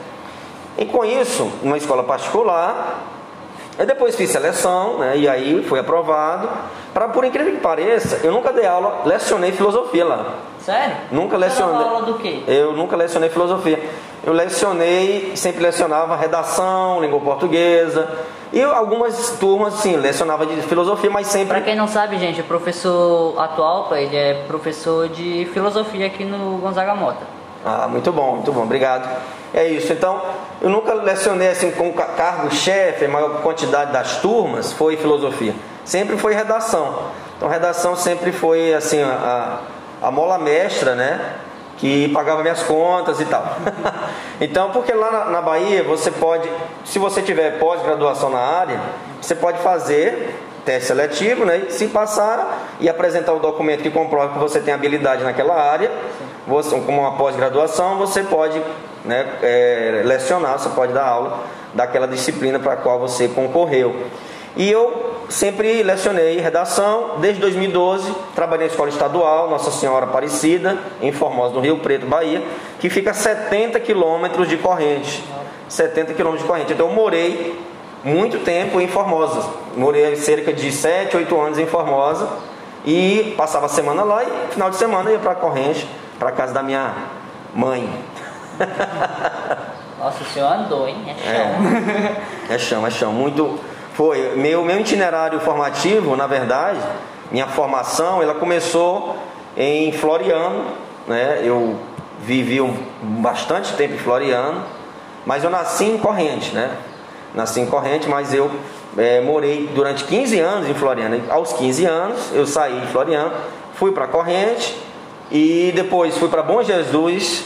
E 0.78 0.84
com 0.84 1.04
isso, 1.04 1.50
numa 1.62 1.76
escola 1.78 2.02
particular, 2.02 3.02
eu 3.78 3.86
depois 3.86 4.14
fiz 4.16 4.30
seleção, 4.30 4.98
né, 4.98 5.16
e 5.16 5.28
aí 5.28 5.62
fui 5.68 5.78
aprovado. 5.78 6.48
Para 6.92 7.08
por 7.08 7.24
incrível 7.24 7.52
que 7.54 7.60
pareça, 7.60 8.20
eu 8.22 8.32
nunca 8.32 8.52
dei 8.52 8.66
aula, 8.66 9.02
lecionei 9.04 9.52
filosofia 9.52 10.04
lá. 10.04 10.34
Sério? 10.60 10.96
Nunca 11.12 11.36
Você 11.38 11.44
lecionei. 11.44 11.86
aula 11.86 12.02
do 12.02 12.14
quê? 12.14 12.42
Eu 12.48 12.72
nunca 12.72 12.96
lecionei 12.96 13.28
filosofia. 13.28 13.78
Eu 14.24 14.32
lecionei, 14.32 15.32
sempre 15.36 15.62
lecionava 15.62 16.16
redação, 16.16 17.00
língua 17.00 17.20
portuguesa. 17.20 18.08
E 18.52 18.62
algumas 18.62 19.36
turmas, 19.38 19.74
sim, 19.74 19.96
lecionava 19.96 20.46
de 20.46 20.60
filosofia, 20.62 21.10
mas 21.10 21.28
Pra 21.28 21.38
sempre. 21.38 21.60
quem 21.60 21.76
não 21.76 21.86
sabe, 21.86 22.18
gente, 22.18 22.40
o 22.40 22.44
professor 22.44 23.38
atual, 23.38 23.88
ele 23.94 24.16
é 24.16 24.44
professor 24.48 25.08
de 25.08 25.46
filosofia 25.52 26.06
aqui 26.06 26.24
no 26.24 26.58
Gonzaga 26.58 26.94
Mota. 26.94 27.24
Ah, 27.68 27.88
muito 27.88 28.12
bom, 28.12 28.36
muito 28.36 28.52
bom, 28.52 28.62
obrigado. 28.62 29.08
É 29.52 29.66
isso. 29.66 29.92
Então, 29.92 30.22
eu 30.62 30.70
nunca 30.70 30.94
lecionei 30.94 31.48
assim 31.48 31.72
com 31.72 31.92
ca- 31.92 32.04
cargo-chefe, 32.16 33.04
a 33.06 33.08
maior 33.08 33.42
quantidade 33.42 33.92
das 33.92 34.18
turmas 34.18 34.72
foi 34.72 34.96
filosofia. 34.96 35.52
Sempre 35.84 36.16
foi 36.16 36.32
redação. 36.32 37.10
Então, 37.36 37.48
redação 37.48 37.96
sempre 37.96 38.30
foi 38.30 38.72
assim 38.72 39.02
a, 39.02 39.58
a 40.00 40.10
mola 40.12 40.38
mestra, 40.38 40.94
né? 40.94 41.20
Que 41.76 42.08
pagava 42.10 42.40
minhas 42.42 42.62
contas 42.62 43.20
e 43.20 43.24
tal. 43.24 43.44
então, 44.40 44.70
porque 44.70 44.92
lá 44.92 45.10
na, 45.10 45.24
na 45.26 45.42
Bahia 45.42 45.82
você 45.82 46.12
pode, 46.12 46.48
se 46.84 47.00
você 47.00 47.20
tiver 47.20 47.58
pós-graduação 47.58 48.30
na 48.30 48.38
área, 48.38 48.80
você 49.20 49.34
pode 49.34 49.58
fazer 49.58 50.40
teste 50.64 50.88
seletivo, 50.88 51.44
né? 51.44 51.66
Se 51.68 51.88
passar 51.88 52.58
e 52.80 52.88
apresentar 52.88 53.32
o 53.32 53.38
documento 53.40 53.82
que 53.82 53.90
comprova 53.90 54.34
que 54.34 54.38
você 54.38 54.60
tem 54.60 54.72
habilidade 54.72 55.22
naquela 55.24 55.54
área, 55.54 55.90
você, 56.46 56.78
como 56.80 57.00
uma 57.00 57.12
pós-graduação, 57.12 57.96
você 57.98 58.22
pode 58.22 58.60
né, 59.04 59.26
é, 59.42 60.02
lecionar, 60.04 60.58
você 60.58 60.68
pode 60.70 60.92
dar 60.92 61.06
aula 61.06 61.40
daquela 61.74 62.06
disciplina 62.06 62.58
para 62.58 62.74
a 62.74 62.76
qual 62.76 62.98
você 62.98 63.28
concorreu. 63.28 63.94
E 64.56 64.70
eu 64.70 65.16
sempre 65.28 65.82
lecionei 65.82 66.38
redação, 66.38 67.16
desde 67.18 67.40
2012, 67.40 68.10
trabalhei 68.34 68.66
na 68.66 68.70
escola 68.70 68.88
estadual 68.88 69.50
Nossa 69.50 69.70
Senhora 69.70 70.06
Aparecida, 70.06 70.78
em 71.02 71.12
Formosa, 71.12 71.54
no 71.54 71.60
Rio 71.60 71.78
Preto, 71.78 72.06
Bahia, 72.06 72.42
que 72.80 72.88
fica 72.88 73.10
a 73.10 73.14
70 73.14 73.78
quilômetros 73.80 74.48
de 74.48 74.56
corrente. 74.56 75.22
70 75.68 76.14
quilômetros 76.14 76.42
de 76.42 76.48
corrente. 76.48 76.72
Então 76.72 76.88
eu 76.88 76.94
morei 76.94 77.60
muito 78.02 78.38
tempo 78.44 78.80
em 78.80 78.88
Formosa. 78.88 79.46
Morei 79.76 80.16
cerca 80.16 80.52
de 80.52 80.72
7, 80.72 81.16
8 81.16 81.40
anos 81.40 81.58
em 81.58 81.66
Formosa. 81.66 82.26
e 82.84 83.34
passava 83.36 83.66
a 83.66 83.68
semana 83.68 84.04
lá 84.04 84.22
e 84.22 84.52
final 84.52 84.70
de 84.70 84.76
semana 84.76 85.10
ia 85.10 85.18
para 85.18 85.34
corrente, 85.34 85.88
para 86.18 86.32
casa 86.32 86.52
da 86.52 86.62
minha 86.62 86.94
mãe. 87.54 87.88
Nossa, 89.98 90.22
o 90.22 90.26
senhor 90.26 90.52
andou, 90.52 90.86
hein? 90.86 90.96
É 91.08 91.14
chão. 91.14 92.54
É 92.54 92.58
chão, 92.58 92.86
é 92.86 92.90
chão. 92.90 93.12
Muito. 93.12 93.58
Foi. 93.94 94.36
Meu, 94.36 94.62
meu 94.64 94.80
itinerário 94.80 95.40
formativo, 95.40 96.14
na 96.16 96.26
verdade, 96.26 96.78
minha 97.30 97.46
formação, 97.46 98.22
ela 98.22 98.34
começou 98.34 99.16
em 99.56 99.90
Floriano. 99.92 100.64
Né? 101.06 101.40
Eu 101.42 101.76
vivi 102.20 102.60
um, 102.60 102.76
bastante 103.02 103.72
tempo 103.74 103.94
em 103.94 103.98
Floriano, 103.98 104.62
mas 105.24 105.44
eu 105.44 105.50
nasci 105.50 105.84
em 105.84 105.98
Corrente, 105.98 106.54
né? 106.54 106.70
Nasci 107.34 107.60
em 107.60 107.66
Corrente, 107.66 108.08
mas 108.08 108.32
eu 108.32 108.50
é, 108.96 109.20
morei 109.20 109.70
durante 109.74 110.04
15 110.04 110.40
anos 110.40 110.68
em 110.68 110.74
Floriano. 110.74 111.20
Aos 111.30 111.52
15 111.52 111.84
anos, 111.84 112.32
eu 112.32 112.46
saí 112.46 112.80
de 112.80 112.86
Floriano, 112.88 113.32
fui 113.74 113.92
para 113.92 114.06
Corrente 114.06 114.85
e 115.30 115.72
depois 115.74 116.16
fui 116.16 116.28
para 116.28 116.42
Bom 116.42 116.62
Jesus, 116.62 117.44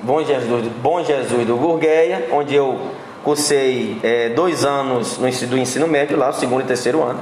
Bom 0.00 0.22
Jesus, 0.22 0.66
Bom 0.82 1.02
Jesus 1.02 1.46
do 1.46 1.56
Gurgueia, 1.56 2.28
onde 2.32 2.54
eu 2.54 2.78
cursei 3.22 3.98
é, 4.02 4.28
dois 4.30 4.64
anos 4.64 5.18
no 5.18 5.28
ensino, 5.28 5.50
do 5.50 5.58
ensino 5.58 5.86
médio 5.88 6.16
lá, 6.16 6.30
o 6.30 6.32
segundo 6.32 6.62
e 6.62 6.64
terceiro 6.64 7.02
ano. 7.02 7.20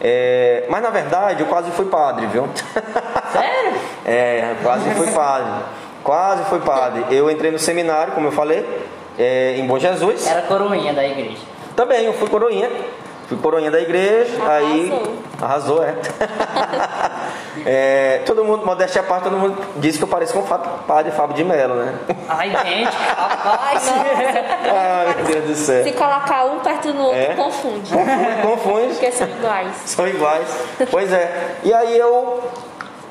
É, 0.00 0.64
mas 0.68 0.82
na 0.82 0.90
verdade 0.90 1.42
eu 1.42 1.46
quase 1.46 1.70
fui 1.72 1.86
padre, 1.86 2.26
viu? 2.26 2.48
Sério? 3.32 3.60
É, 4.02 4.56
quase 4.62 4.90
fui 4.94 5.08
padre. 5.12 5.62
Quase 6.02 6.42
fui 6.44 6.58
padre. 6.60 7.04
Eu 7.10 7.30
entrei 7.30 7.52
no 7.52 7.58
seminário, 7.58 8.12
como 8.12 8.26
eu 8.26 8.32
falei, 8.32 8.66
é, 9.16 9.56
em 9.56 9.66
Bom 9.66 9.78
Jesus. 9.78 10.26
Era 10.26 10.42
coroinha 10.42 10.92
da 10.92 11.06
igreja. 11.06 11.36
Também, 11.76 12.06
eu 12.06 12.14
fui 12.14 12.28
coroinha. 12.28 12.68
Fui 13.28 13.38
coroinha 13.38 13.70
da 13.70 13.80
igreja, 13.80 14.32
aí 14.48 14.92
arrasou, 15.40 15.84
é. 15.84 15.94
é. 17.66 18.22
Todo 18.26 18.44
mundo, 18.44 18.64
modéstia 18.64 19.00
à 19.00 19.04
parte, 19.04 19.24
todo 19.24 19.36
mundo 19.36 19.60
diz 19.76 19.96
que 19.96 20.02
eu 20.04 20.08
pareço 20.08 20.32
com 20.32 20.40
o 20.40 20.78
padre 20.86 21.10
Fábio 21.12 21.34
de 21.36 21.44
Mello, 21.44 21.74
né? 21.74 21.94
Ai, 22.28 22.50
gente, 22.50 22.90
rapaz. 22.96 23.88
Ai, 23.88 25.14
meu 25.16 25.24
Deus 25.26 25.44
do 25.44 25.54
céu. 25.54 25.84
Se 25.84 25.92
colocar 25.92 26.44
um 26.46 26.60
perto 26.60 26.92
do 26.92 27.02
outro, 27.02 27.18
É? 27.18 27.34
confunde. 27.34 27.90
Confunde. 28.42 28.88
Porque 28.94 29.12
são 29.12 29.28
iguais. 29.28 29.72
São 29.86 30.06
iguais. 30.08 30.48
Pois 30.90 31.12
é. 31.12 31.56
E 31.64 31.72
aí 31.74 31.98
eu 31.98 32.40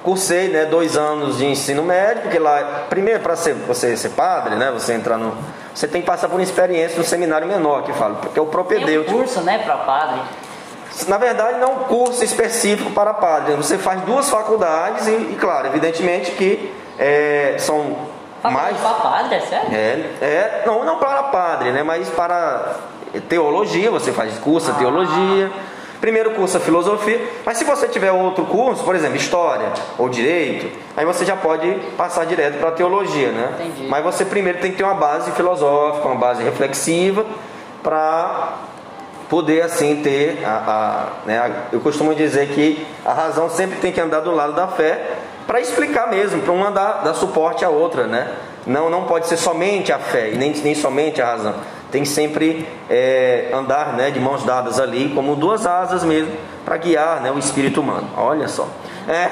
cursei 0.03 0.47
né, 0.47 0.65
dois 0.65 0.95
anos 0.95 1.37
de 1.37 1.45
ensino 1.45 1.83
médio, 1.83 2.23
porque 2.23 2.39
lá, 2.39 2.85
primeiro 2.89 3.19
para 3.19 3.35
ser, 3.35 3.53
você 3.53 3.95
ser 3.97 4.09
padre, 4.09 4.55
né? 4.55 4.71
Você 4.71 4.93
entrar 4.93 5.17
no. 5.17 5.35
Você 5.75 5.87
tem 5.87 6.01
que 6.01 6.07
passar 6.07 6.27
por 6.27 6.35
uma 6.35 6.43
experiência 6.43 6.97
no 6.97 7.03
seminário 7.03 7.47
menor 7.47 7.83
que 7.83 7.93
fala, 7.93 8.15
porque 8.15 8.37
é 8.39 8.41
o 8.41 8.45
Tem 8.45 8.47
um 8.47 8.51
propedêutico. 8.51 9.17
curso, 9.17 9.41
né, 9.41 9.59
pra 9.59 9.77
padre. 9.77 10.21
Na 11.07 11.17
verdade, 11.17 11.59
não 11.59 11.67
é 11.67 11.71
um 11.71 11.79
curso 11.85 12.23
específico 12.23 12.91
para 12.91 13.13
padre. 13.13 13.55
Você 13.55 13.77
faz 13.77 14.01
duas 14.01 14.29
faculdades 14.29 15.07
e, 15.07 15.11
e, 15.11 15.37
claro, 15.39 15.67
evidentemente 15.67 16.31
que 16.31 16.73
é, 16.97 17.55
são 17.59 17.95
Faculdade 18.41 18.73
mais. 18.73 18.77
pra 18.77 18.93
padre, 19.09 19.35
é 19.35 19.39
sério? 19.41 19.69
É, 19.71 20.15
é, 20.21 20.63
não, 20.65 20.83
não 20.85 20.97
para 20.97 21.23
padre, 21.23 21.71
né? 21.71 21.83
Mas 21.83 22.09
para 22.09 22.75
teologia, 23.27 23.89
você 23.91 24.11
faz 24.11 24.37
curso 24.39 24.71
de 24.71 24.79
teologia. 24.79 25.51
Primeiro 25.99 26.31
curso 26.31 26.55
é 26.55 26.61
filosofia, 26.61 27.19
mas 27.45 27.57
se 27.57 27.65
você 27.65 27.85
tiver 27.85 28.09
outro 28.09 28.45
curso, 28.45 28.85
por 28.85 28.95
exemplo, 28.95 29.17
história 29.17 29.67
ou 29.97 30.07
direito, 30.07 30.69
aí 30.95 31.05
você 31.05 31.25
já 31.25 31.35
pode 31.35 31.69
passar 31.97 32.25
direto 32.25 32.57
para 32.57 32.71
teologia, 32.71 33.31
né? 33.33 33.55
Entendi. 33.59 33.85
Mas 33.89 34.01
você 34.01 34.23
primeiro 34.23 34.59
tem 34.59 34.71
que 34.71 34.77
ter 34.77 34.85
uma 34.85 34.93
base 34.93 35.29
filosófica, 35.31 36.07
uma 36.07 36.15
base 36.15 36.41
reflexiva, 36.41 37.25
para 37.83 38.53
poder 39.29 39.61
assim 39.61 40.01
ter 40.01 40.43
a, 40.43 40.49
a, 40.49 41.27
né, 41.27 41.53
eu 41.71 41.79
costumo 41.79 42.15
dizer 42.15 42.49
que 42.49 42.85
a 43.05 43.13
razão 43.13 43.49
sempre 43.49 43.77
tem 43.77 43.91
que 43.91 44.01
andar 44.01 44.21
do 44.21 44.31
lado 44.31 44.53
da 44.53 44.67
fé 44.67 45.17
para 45.45 45.61
explicar 45.61 46.09
mesmo, 46.09 46.41
para 46.41 46.51
uma 46.51 46.71
dar, 46.71 47.03
dar 47.03 47.13
suporte 47.13 47.63
à 47.63 47.69
outra, 47.69 48.05
né? 48.05 48.31
Não, 48.67 48.89
não 48.89 49.05
pode 49.05 49.27
ser 49.27 49.37
somente 49.37 49.91
a 49.91 49.97
fé 49.97 50.31
e 50.31 50.37
nem, 50.37 50.51
nem 50.51 50.75
somente 50.75 51.21
a 51.21 51.25
razão. 51.25 51.55
Tem 51.91 52.03
que 52.03 52.09
sempre 52.09 52.67
é, 52.87 53.49
andar 53.51 53.93
né, 53.93 54.11
de 54.11 54.19
mãos 54.19 54.43
dadas 54.43 54.79
ali, 54.79 55.09
como 55.15 55.35
duas 55.35 55.65
asas 55.65 56.03
mesmo, 56.03 56.31
para 56.63 56.77
guiar 56.77 57.21
né, 57.21 57.31
o 57.31 57.39
espírito 57.39 57.81
humano. 57.81 58.07
Olha 58.15 58.47
só. 58.47 58.67
É 59.07 59.27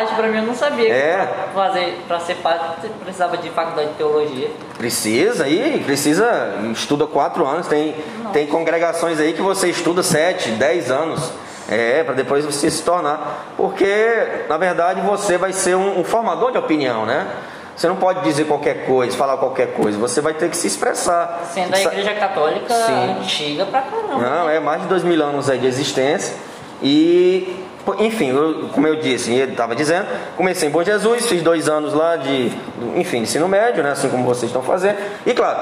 novidade 0.00 0.14
pra 0.14 0.28
mim, 0.28 0.38
eu 0.38 0.44
não 0.44 0.54
sabia 0.54 0.92
É. 0.92 1.28
que 1.48 1.54
fazer, 1.54 2.04
pra 2.06 2.20
ser 2.20 2.36
padre 2.36 2.60
você 2.80 2.88
precisava 2.88 3.36
de 3.36 3.50
faculdade 3.50 3.88
de 3.88 3.94
teologia. 3.94 4.50
Precisa 4.76 5.44
aí, 5.44 5.82
precisa, 5.84 6.54
estuda 6.72 7.06
quatro 7.06 7.46
anos, 7.46 7.66
tem, 7.66 7.94
tem 8.32 8.46
congregações 8.46 9.18
aí 9.20 9.32
que 9.32 9.42
você 9.42 9.68
estuda 9.68 10.02
sete, 10.02 10.50
dez 10.52 10.90
anos. 10.90 11.30
É, 11.68 12.02
para 12.02 12.14
depois 12.14 12.44
você 12.44 12.68
se 12.68 12.82
tornar. 12.82 13.52
Porque, 13.56 14.44
na 14.48 14.56
verdade, 14.56 15.00
você 15.02 15.38
vai 15.38 15.52
ser 15.52 15.76
um, 15.76 16.00
um 16.00 16.04
formador 16.04 16.50
de 16.50 16.58
opinião, 16.58 17.06
né? 17.06 17.28
Você 17.76 17.86
não 17.86 17.94
pode 17.94 18.22
dizer 18.22 18.44
qualquer 18.46 18.86
coisa, 18.86 19.16
falar 19.16 19.36
qualquer 19.36 19.74
coisa, 19.74 19.96
você 19.96 20.20
vai 20.20 20.34
ter 20.34 20.50
que 20.50 20.56
se 20.56 20.66
expressar. 20.66 21.42
Sendo 21.54 21.72
a 21.72 21.80
igreja 21.80 22.12
católica 22.14 22.74
Sim. 22.74 23.16
antiga 23.20 23.66
pra 23.66 23.82
caramba. 23.82 24.16
Não, 24.18 24.50
é 24.50 24.58
mais 24.58 24.82
de 24.82 24.88
dois 24.88 25.04
mil 25.04 25.22
anos 25.22 25.48
aí 25.48 25.58
de 25.58 25.66
existência. 25.68 26.34
E, 26.82 27.64
enfim, 27.98 28.30
eu- 28.30 28.68
como 28.72 28.86
eu 28.86 28.96
disse, 28.96 29.32
ele 29.32 29.52
estava 29.52 29.74
dizendo, 29.74 30.06
comecei 30.36 30.68
em 30.68 30.72
Bom 30.72 30.82
Jesus, 30.82 31.26
fiz 31.26 31.42
dois 31.42 31.68
anos 31.68 31.92
lá 31.94 32.16
de, 32.16 32.52
enfim, 32.96 33.18
ensino 33.18 33.48
médio, 33.48 33.82
né, 33.82 33.92
assim 33.92 34.08
como 34.08 34.24
vocês 34.24 34.50
estão 34.50 34.62
fazendo. 34.62 34.98
E 35.26 35.32
claro, 35.32 35.58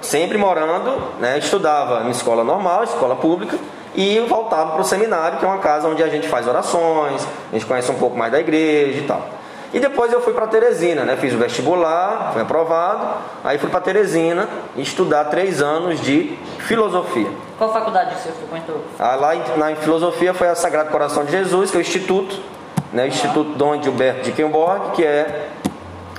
sempre 0.00 0.38
morando, 0.38 0.96
né, 1.20 1.38
estudava 1.38 2.06
em 2.06 2.10
escola 2.10 2.44
normal, 2.44 2.84
escola 2.84 3.16
pública, 3.16 3.56
e 3.94 4.20
voltava 4.28 4.72
para 4.72 4.80
o 4.80 4.84
seminário, 4.84 5.38
que 5.38 5.44
é 5.44 5.48
uma 5.48 5.58
casa 5.58 5.88
onde 5.88 6.02
a 6.02 6.08
gente 6.08 6.28
faz 6.28 6.46
orações, 6.46 7.26
a 7.50 7.54
gente 7.54 7.66
conhece 7.66 7.90
um 7.90 7.96
pouco 7.96 8.16
mais 8.16 8.30
da 8.30 8.38
igreja 8.38 8.98
e 8.98 9.02
tal. 9.02 9.28
E 9.74 9.80
depois 9.80 10.12
eu 10.12 10.20
fui 10.22 10.32
para 10.32 10.46
Teresina, 10.46 11.04
né? 11.04 11.16
Fiz 11.20 11.34
o 11.34 11.36
vestibular, 11.36 12.30
fui 12.32 12.40
aprovado. 12.40 13.06
Aí 13.44 13.58
fui 13.58 13.68
para 13.68 13.80
Teresina 13.80 14.48
estudar 14.76 15.24
três 15.24 15.60
anos 15.60 16.00
de 16.00 16.38
filosofia. 16.60 17.28
Qual 17.58 17.72
faculdade 17.72 18.14
você 18.14 18.30
frequentou? 18.30 18.84
Ah, 19.00 19.16
lá 19.16 19.34
em, 19.34 19.42
na 19.56 19.72
em 19.72 19.76
filosofia 19.76 20.32
foi 20.32 20.48
a 20.48 20.54
Sagrado 20.54 20.90
Coração 20.90 21.24
de 21.24 21.32
Jesus, 21.32 21.72
que 21.72 21.76
é 21.76 21.80
o 21.80 21.82
Instituto, 21.82 22.40
né? 22.92 23.08
Instituto 23.08 23.50
Dom 23.56 23.82
Gilberto 23.82 24.22
de 24.22 24.32
Quemborg, 24.32 24.92
que 24.94 25.04
é 25.04 25.48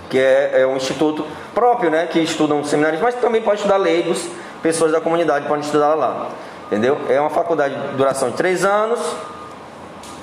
que 0.09 0.17
é, 0.17 0.61
é 0.61 0.67
um 0.67 0.75
instituto 0.75 1.25
próprio, 1.53 1.89
né? 1.91 2.07
Que 2.07 2.19
estudam 2.19 2.63
seminários, 2.63 3.01
mas 3.01 3.15
também 3.15 3.41
pode 3.41 3.57
estudar 3.57 3.77
leigos, 3.77 4.27
pessoas 4.61 4.91
da 4.91 4.99
comunidade 4.99 5.47
podem 5.47 5.63
estudar 5.63 5.93
lá, 5.93 6.29
entendeu? 6.65 6.97
É 7.07 7.21
uma 7.21 7.29
faculdade 7.29 7.75
de 7.75 7.95
duração 7.95 8.31
de 8.31 8.35
três 8.35 8.65
anos. 8.65 8.99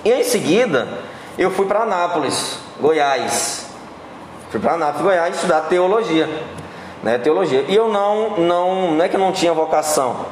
E 0.05 0.13
em 0.13 0.25
seguida 0.25 0.89
eu 1.39 1.51
fui 1.51 1.67
para 1.67 1.81
Anápolis, 1.81 2.59
Goiás. 2.81 3.67
Fui 4.51 4.61
para 4.61 4.75
Anápolis, 4.75 5.03
Goiás, 5.03 5.35
estudar 5.37 5.63
teologia, 5.63 6.29
né? 7.03 7.17
Teologia. 7.19 7.65
E 7.69 7.75
eu 7.75 7.89
não, 7.89 8.37
não, 8.39 8.91
não 8.93 9.05
é 9.05 9.09
que 9.09 9.15
eu 9.15 9.21
não 9.21 9.33
tinha 9.33 9.53
vocação, 9.55 10.27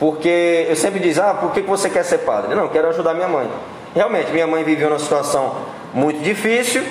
porque 0.00 0.66
eu 0.66 0.74
sempre 0.74 0.98
diz, 0.98 1.18
ah, 1.18 1.34
por 1.34 1.52
que 1.52 1.60
você 1.60 1.90
quer 1.90 2.04
ser 2.04 2.18
padre? 2.18 2.54
Não, 2.54 2.64
eu 2.64 2.70
quero 2.70 2.88
ajudar 2.88 3.12
minha 3.12 3.28
mãe. 3.28 3.46
Realmente, 3.94 4.32
minha 4.32 4.46
mãe 4.46 4.64
viveu 4.64 4.88
uma 4.88 4.98
situação 4.98 5.54
muito 5.92 6.22
difícil, 6.22 6.82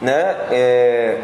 né? 0.00 0.36
É, 0.52 1.18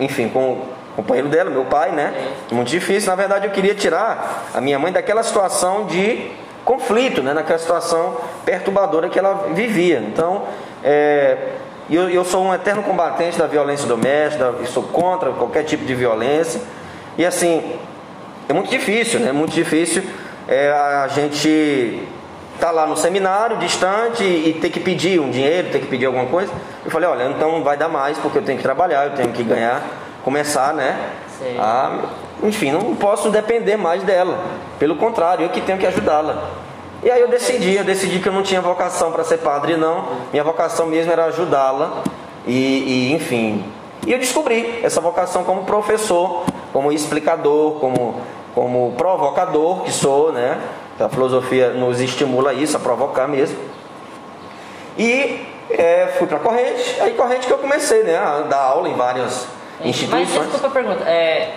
enfim, 0.00 0.28
com 0.28 0.52
o 0.52 0.68
companheiro 0.96 1.28
dela, 1.28 1.48
meu 1.48 1.64
pai, 1.64 1.92
né? 1.92 2.12
Muito 2.50 2.68
difícil. 2.68 3.08
Na 3.08 3.14
verdade, 3.14 3.46
eu 3.46 3.52
queria 3.52 3.72
tirar 3.72 4.48
a 4.52 4.60
minha 4.60 4.80
mãe 4.80 4.90
daquela 4.90 5.22
situação 5.22 5.86
de 5.86 6.32
conflito, 6.64 7.22
né? 7.22 7.32
Naquela 7.32 7.58
situação 7.60 8.16
perturbadora 8.44 9.08
que 9.08 9.16
ela 9.16 9.46
vivia. 9.54 10.00
Então, 10.00 10.42
é, 10.82 11.52
eu, 11.88 12.10
eu 12.10 12.24
sou 12.24 12.42
um 12.42 12.52
eterno 12.52 12.82
combatente 12.82 13.38
da 13.38 13.46
violência 13.46 13.86
doméstica, 13.86 14.54
eu 14.58 14.66
sou 14.66 14.82
contra 14.82 15.30
qualquer 15.30 15.62
tipo 15.62 15.84
de 15.84 15.94
violência. 15.94 16.60
E 17.16 17.24
assim, 17.24 17.78
é 18.48 18.52
muito 18.52 18.70
difícil, 18.70 19.20
né? 19.20 19.28
É 19.28 19.32
muito 19.32 19.52
difícil 19.52 20.02
é, 20.48 20.72
a 20.72 21.06
gente 21.08 22.02
tá 22.58 22.70
lá 22.70 22.86
no 22.86 22.96
seminário, 22.96 23.58
distante, 23.58 24.24
e, 24.24 24.48
e 24.48 24.52
ter 24.54 24.70
que 24.70 24.80
pedir 24.80 25.20
um 25.20 25.30
dinheiro, 25.30 25.68
ter 25.70 25.78
que 25.80 25.86
pedir 25.86 26.06
alguma 26.06 26.26
coisa. 26.26 26.50
Eu 26.84 26.90
falei, 26.90 27.08
olha, 27.08 27.24
então 27.24 27.62
vai 27.62 27.76
dar 27.76 27.88
mais, 27.88 28.16
porque 28.18 28.38
eu 28.38 28.42
tenho 28.42 28.56
que 28.56 28.64
trabalhar, 28.64 29.04
eu 29.04 29.12
tenho 29.14 29.30
que 29.30 29.42
ganhar, 29.42 29.82
começar, 30.24 30.72
né? 30.72 31.12
Sei. 31.38 31.56
A, 31.58 32.00
enfim, 32.42 32.72
não 32.72 32.96
posso 32.96 33.30
depender 33.30 33.76
mais 33.76 34.02
dela. 34.02 34.38
Pelo 34.78 34.96
contrário, 34.96 35.44
eu 35.44 35.50
que 35.50 35.60
tenho 35.60 35.78
que 35.78 35.86
ajudá-la. 35.86 36.50
E 37.02 37.10
aí 37.10 37.20
eu 37.20 37.28
decidi, 37.28 37.76
eu 37.76 37.84
decidi 37.84 38.18
que 38.18 38.28
eu 38.28 38.32
não 38.32 38.42
tinha 38.42 38.60
vocação 38.60 39.12
para 39.12 39.22
ser 39.22 39.38
padre, 39.38 39.76
não. 39.76 40.06
Minha 40.32 40.42
vocação 40.42 40.86
mesmo 40.86 41.12
era 41.12 41.26
ajudá-la. 41.26 42.02
E, 42.46 42.52
e, 42.52 43.12
enfim. 43.12 43.64
E 44.06 44.12
eu 44.12 44.18
descobri 44.18 44.80
essa 44.82 45.00
vocação 45.00 45.44
como 45.44 45.64
professor, 45.64 46.44
como 46.72 46.90
explicador, 46.90 47.72
como, 47.78 48.20
como 48.58 48.92
provocador 48.96 49.84
que 49.84 49.92
sou, 49.92 50.32
né? 50.32 50.58
A 50.98 51.08
filosofia 51.08 51.70
nos 51.70 52.00
estimula 52.00 52.52
isso, 52.52 52.76
a 52.76 52.80
provocar 52.80 53.28
mesmo. 53.28 53.56
E 54.98 55.46
é, 55.70 56.14
fui 56.18 56.26
para 56.26 56.40
corrente, 56.40 57.00
aí 57.00 57.12
corrente 57.12 57.46
que 57.46 57.52
eu 57.52 57.58
comecei, 57.58 58.02
né? 58.02 58.18
A 58.18 58.40
dar 58.40 58.58
aula 58.58 58.88
em 58.88 58.94
várias 58.94 59.46
Mas 59.78 59.90
instituições. 59.90 60.50
desculpa 60.50 60.66
a 60.66 60.70
pergunta. 60.70 61.04
É, 61.08 61.54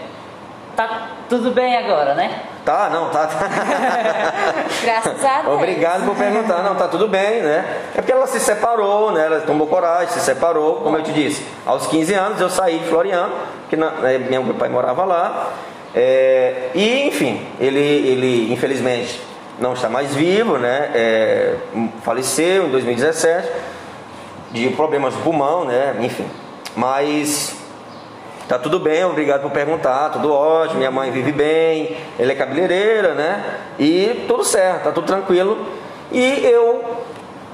tá 0.76 1.08
tudo 1.28 1.50
bem 1.50 1.76
agora, 1.76 2.14
né? 2.14 2.44
Tá, 2.64 2.88
não, 2.92 3.10
tá. 3.10 3.28
Graças 4.84 5.26
a 5.26 5.42
Deus. 5.42 5.56
Obrigado 5.56 6.06
por 6.06 6.16
perguntar. 6.16 6.62
Não, 6.62 6.76
tá 6.76 6.88
tudo 6.88 7.08
bem, 7.08 7.42
né? 7.42 7.66
É 7.96 8.02
porque 8.02 8.12
ela 8.12 8.28
se 8.28 8.40
separou, 8.40 9.12
né? 9.12 9.26
Ela 9.26 9.42
tomou 9.42 9.66
coragem, 9.66 10.10
se 10.10 10.20
separou, 10.20 10.82
como 10.82 10.98
eu 10.98 11.04
te 11.04 11.12
disse. 11.12 11.44
Aos 11.66 11.88
15 11.88 12.14
anos 12.14 12.40
eu 12.40 12.50
saí 12.52 12.78
de 12.78 12.86
Floriano, 12.86 13.34
que 13.72 13.76
na, 13.76 13.90
né, 13.90 14.20
meu 14.20 14.54
pai 14.54 14.70
morava 14.70 15.04
lá. 15.04 15.52
É, 15.96 16.70
e, 16.74 17.08
enfim, 17.08 17.46
ele, 17.60 17.80
ele 17.80 18.54
infelizmente 18.54 19.22
não 19.60 19.74
está 19.74 19.90
mais 19.90 20.16
vivo, 20.16 20.58
né? 20.58 20.92
É, 20.94 21.56
faleceu 22.04 22.68
em 22.68 22.72
2017 22.72 23.48
de 24.52 24.70
problemas 24.70 25.14
de 25.14 25.22
pulmão, 25.22 25.66
né? 25.66 25.96
Enfim. 26.02 26.26
Mas 26.76 27.62
Tá 28.52 28.60
tudo 28.60 28.80
bem, 28.80 29.06
obrigado 29.06 29.44
por 29.44 29.52
perguntar, 29.52 30.10
tudo 30.10 30.34
ótimo, 30.34 30.80
minha 30.80 30.92
mãe 30.92 31.10
vive 31.10 31.32
bem, 31.32 31.96
ele 32.20 32.34
é 32.34 32.36
cabeleireira, 32.36 33.14
né? 33.14 33.60
E 33.80 34.26
tudo 34.28 34.44
certo, 34.44 34.84
tá 34.84 34.92
tudo 34.92 35.08
tranquilo. 35.08 35.58
E 36.12 36.44
eu 36.44 36.84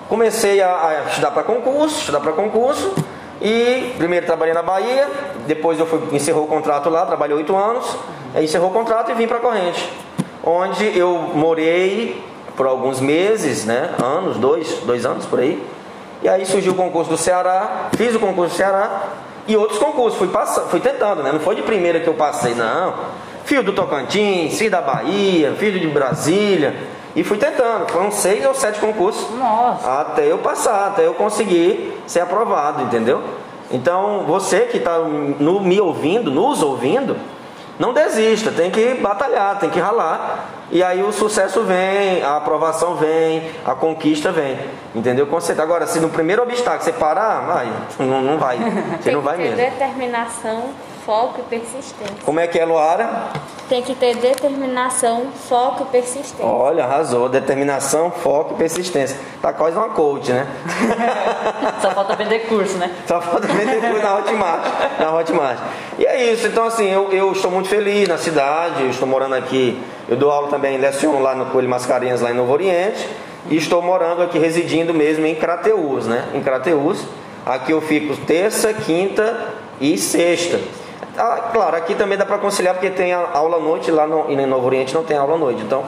comecei 0.09 0.59
a, 0.59 0.87
a 0.87 1.09
estudar 1.09 1.29
para 1.29 1.43
concurso, 1.43 1.99
estudar 1.99 2.19
para 2.19 2.31
concurso. 2.31 2.95
E 3.41 3.93
primeiro 3.97 4.25
trabalhei 4.25 4.53
na 4.53 4.63
Bahia, 4.63 5.07
depois 5.45 5.79
eu 5.79 5.85
fui, 5.85 6.01
encerrou 6.11 6.45
o 6.45 6.47
contrato 6.47 6.89
lá, 6.89 7.05
trabalhei 7.05 7.35
oito 7.35 7.55
anos, 7.55 7.85
aí 8.33 8.45
encerrou 8.45 8.69
o 8.69 8.73
contrato 8.73 9.11
e 9.11 9.13
vim 9.13 9.27
para 9.27 9.39
Corrente, 9.39 9.91
onde 10.43 10.97
eu 10.97 11.31
morei 11.35 12.23
por 12.55 12.65
alguns 12.65 12.99
meses, 12.99 13.65
né? 13.65 13.91
Anos, 14.03 14.37
dois, 14.37 14.79
dois 14.85 15.05
anos 15.05 15.25
por 15.25 15.39
aí. 15.39 15.63
E 16.23 16.27
aí 16.27 16.45
surgiu 16.47 16.71
o 16.71 16.75
concurso 16.75 17.11
do 17.11 17.17
Ceará, 17.17 17.89
fiz 17.95 18.15
o 18.15 18.19
concurso 18.19 18.55
do 18.55 18.57
Ceará, 18.57 19.03
e 19.47 19.55
outros 19.55 19.79
concursos, 19.79 20.17
fui, 20.17 20.27
passando, 20.27 20.69
fui 20.69 20.79
tentando, 20.79 21.21
né? 21.21 21.31
Não 21.31 21.39
foi 21.39 21.55
de 21.55 21.61
primeira 21.61 21.99
que 21.99 22.07
eu 22.07 22.15
passei, 22.15 22.55
não. 22.55 22.95
Filho 23.45 23.63
do 23.63 23.71
Tocantins, 23.71 24.57
filho 24.57 24.71
da 24.71 24.81
Bahia, 24.81 25.53
filho 25.53 25.79
de 25.79 25.87
Brasília. 25.87 26.75
E 27.17 27.23
fui 27.23 27.35
tentando, 27.39 27.89
foram 27.91 28.11
seis 28.11 28.45
ou 28.45 28.53
sete 28.53 28.79
concursos. 28.79 29.27
Nossa. 29.35 30.01
Até 30.01 30.31
eu 30.31 30.37
passar, 30.37 30.89
até 30.89 31.07
eu 31.07 31.15
conseguir 31.15 31.99
ser 32.05 32.19
aprovado, 32.19 32.83
entendeu? 32.83 33.23
Então, 33.71 34.23
você 34.27 34.61
que 34.61 34.77
está 34.77 34.99
me 34.99 35.81
ouvindo, 35.81 36.29
nos 36.29 36.61
ouvindo, 36.61 37.17
não 37.79 37.91
desista, 37.91 38.51
tem 38.51 38.69
que 38.69 38.93
batalhar, 38.93 39.57
tem 39.57 39.67
que 39.71 39.79
ralar. 39.79 40.45
E 40.69 40.83
aí 40.83 41.01
o 41.01 41.11
sucesso 41.11 41.63
vem, 41.63 42.21
a 42.21 42.37
aprovação 42.37 42.93
vem, 42.93 43.49
a 43.65 43.73
conquista 43.73 44.31
vem. 44.31 44.59
Entendeu? 44.93 45.25
Conceito. 45.25 45.59
Agora, 45.59 45.87
se 45.87 45.99
no 45.99 46.09
primeiro 46.09 46.43
obstáculo 46.43 46.83
você 46.83 46.93
parar, 46.93 47.39
vai, 47.47 47.73
não, 48.05 48.21
não 48.21 48.37
vai. 48.37 48.59
Você 49.01 49.11
não 49.11 49.21
vai 49.21 49.37
mesmo. 49.37 49.55
determinação, 49.55 50.69
foco 51.07 51.39
e 51.39 51.43
persistência. 51.43 52.17
Como 52.25 52.37
é 52.37 52.47
que 52.47 52.59
é, 52.59 52.65
Luara? 52.65 53.29
Tem 53.69 53.81
que 53.81 53.95
ter 53.95 54.17
determinação, 54.17 55.27
foco 55.47 55.83
e 55.83 55.85
persistência. 55.85 56.45
Olha, 56.45 56.83
arrasou. 56.83 57.29
Determinação, 57.29 58.11
foco 58.11 58.55
e 58.55 58.57
persistência. 58.57 59.17
Tá 59.41 59.53
quase 59.53 59.77
uma 59.77 59.87
coach, 59.89 60.33
né? 60.33 60.45
Só 61.81 61.91
falta 61.91 62.13
vender 62.17 62.39
curso, 62.39 62.77
né? 62.77 62.93
Só 63.07 63.21
falta 63.21 63.47
vender 63.47 63.79
tudo 63.79 64.01
na 64.03 64.17
Hotmart, 64.17 64.65
na 64.99 65.15
Hotmart. 65.15 65.59
E 65.97 66.05
é 66.05 66.33
isso, 66.33 66.47
então 66.47 66.65
assim, 66.65 66.89
eu, 66.89 67.09
eu 67.13 67.31
estou 67.31 67.49
muito 67.49 67.69
feliz 67.69 68.05
na 68.09 68.17
cidade, 68.17 68.83
eu 68.83 68.89
estou 68.89 69.07
morando 69.07 69.35
aqui, 69.35 69.81
eu 70.09 70.17
dou 70.17 70.29
aula 70.29 70.49
também, 70.49 70.77
leciono 70.77 71.21
lá 71.21 71.33
no 71.33 71.45
Coelho 71.45 71.69
Mascarenhas, 71.69 72.19
lá 72.19 72.31
em 72.31 72.35
Novo 72.35 72.51
Oriente, 72.51 73.07
e 73.49 73.55
estou 73.55 73.81
morando 73.81 74.21
aqui, 74.21 74.37
residindo 74.37 74.93
mesmo 74.93 75.25
em 75.25 75.35
Crateús, 75.35 76.05
né? 76.05 76.25
Em 76.33 76.41
Crateús. 76.41 77.05
Aqui 77.45 77.71
eu 77.71 77.79
fico 77.79 78.17
terça, 78.17 78.73
quinta 78.73 79.53
e 79.79 79.97
sexta. 79.97 80.59
Ah, 81.17 81.49
claro, 81.51 81.75
aqui 81.75 81.95
também 81.95 82.17
dá 82.17 82.25
para 82.25 82.37
conciliar 82.37 82.75
porque 82.75 82.91
tem 82.91 83.11
aula 83.11 83.57
à 83.57 83.59
noite, 83.59 83.89
lá 83.89 84.05
no, 84.05 84.29
em 84.29 84.45
Novo 84.45 84.67
Oriente 84.67 84.93
não 84.93 85.03
tem 85.03 85.17
aula 85.17 85.33
à 85.33 85.37
noite, 85.37 85.63
então 85.63 85.83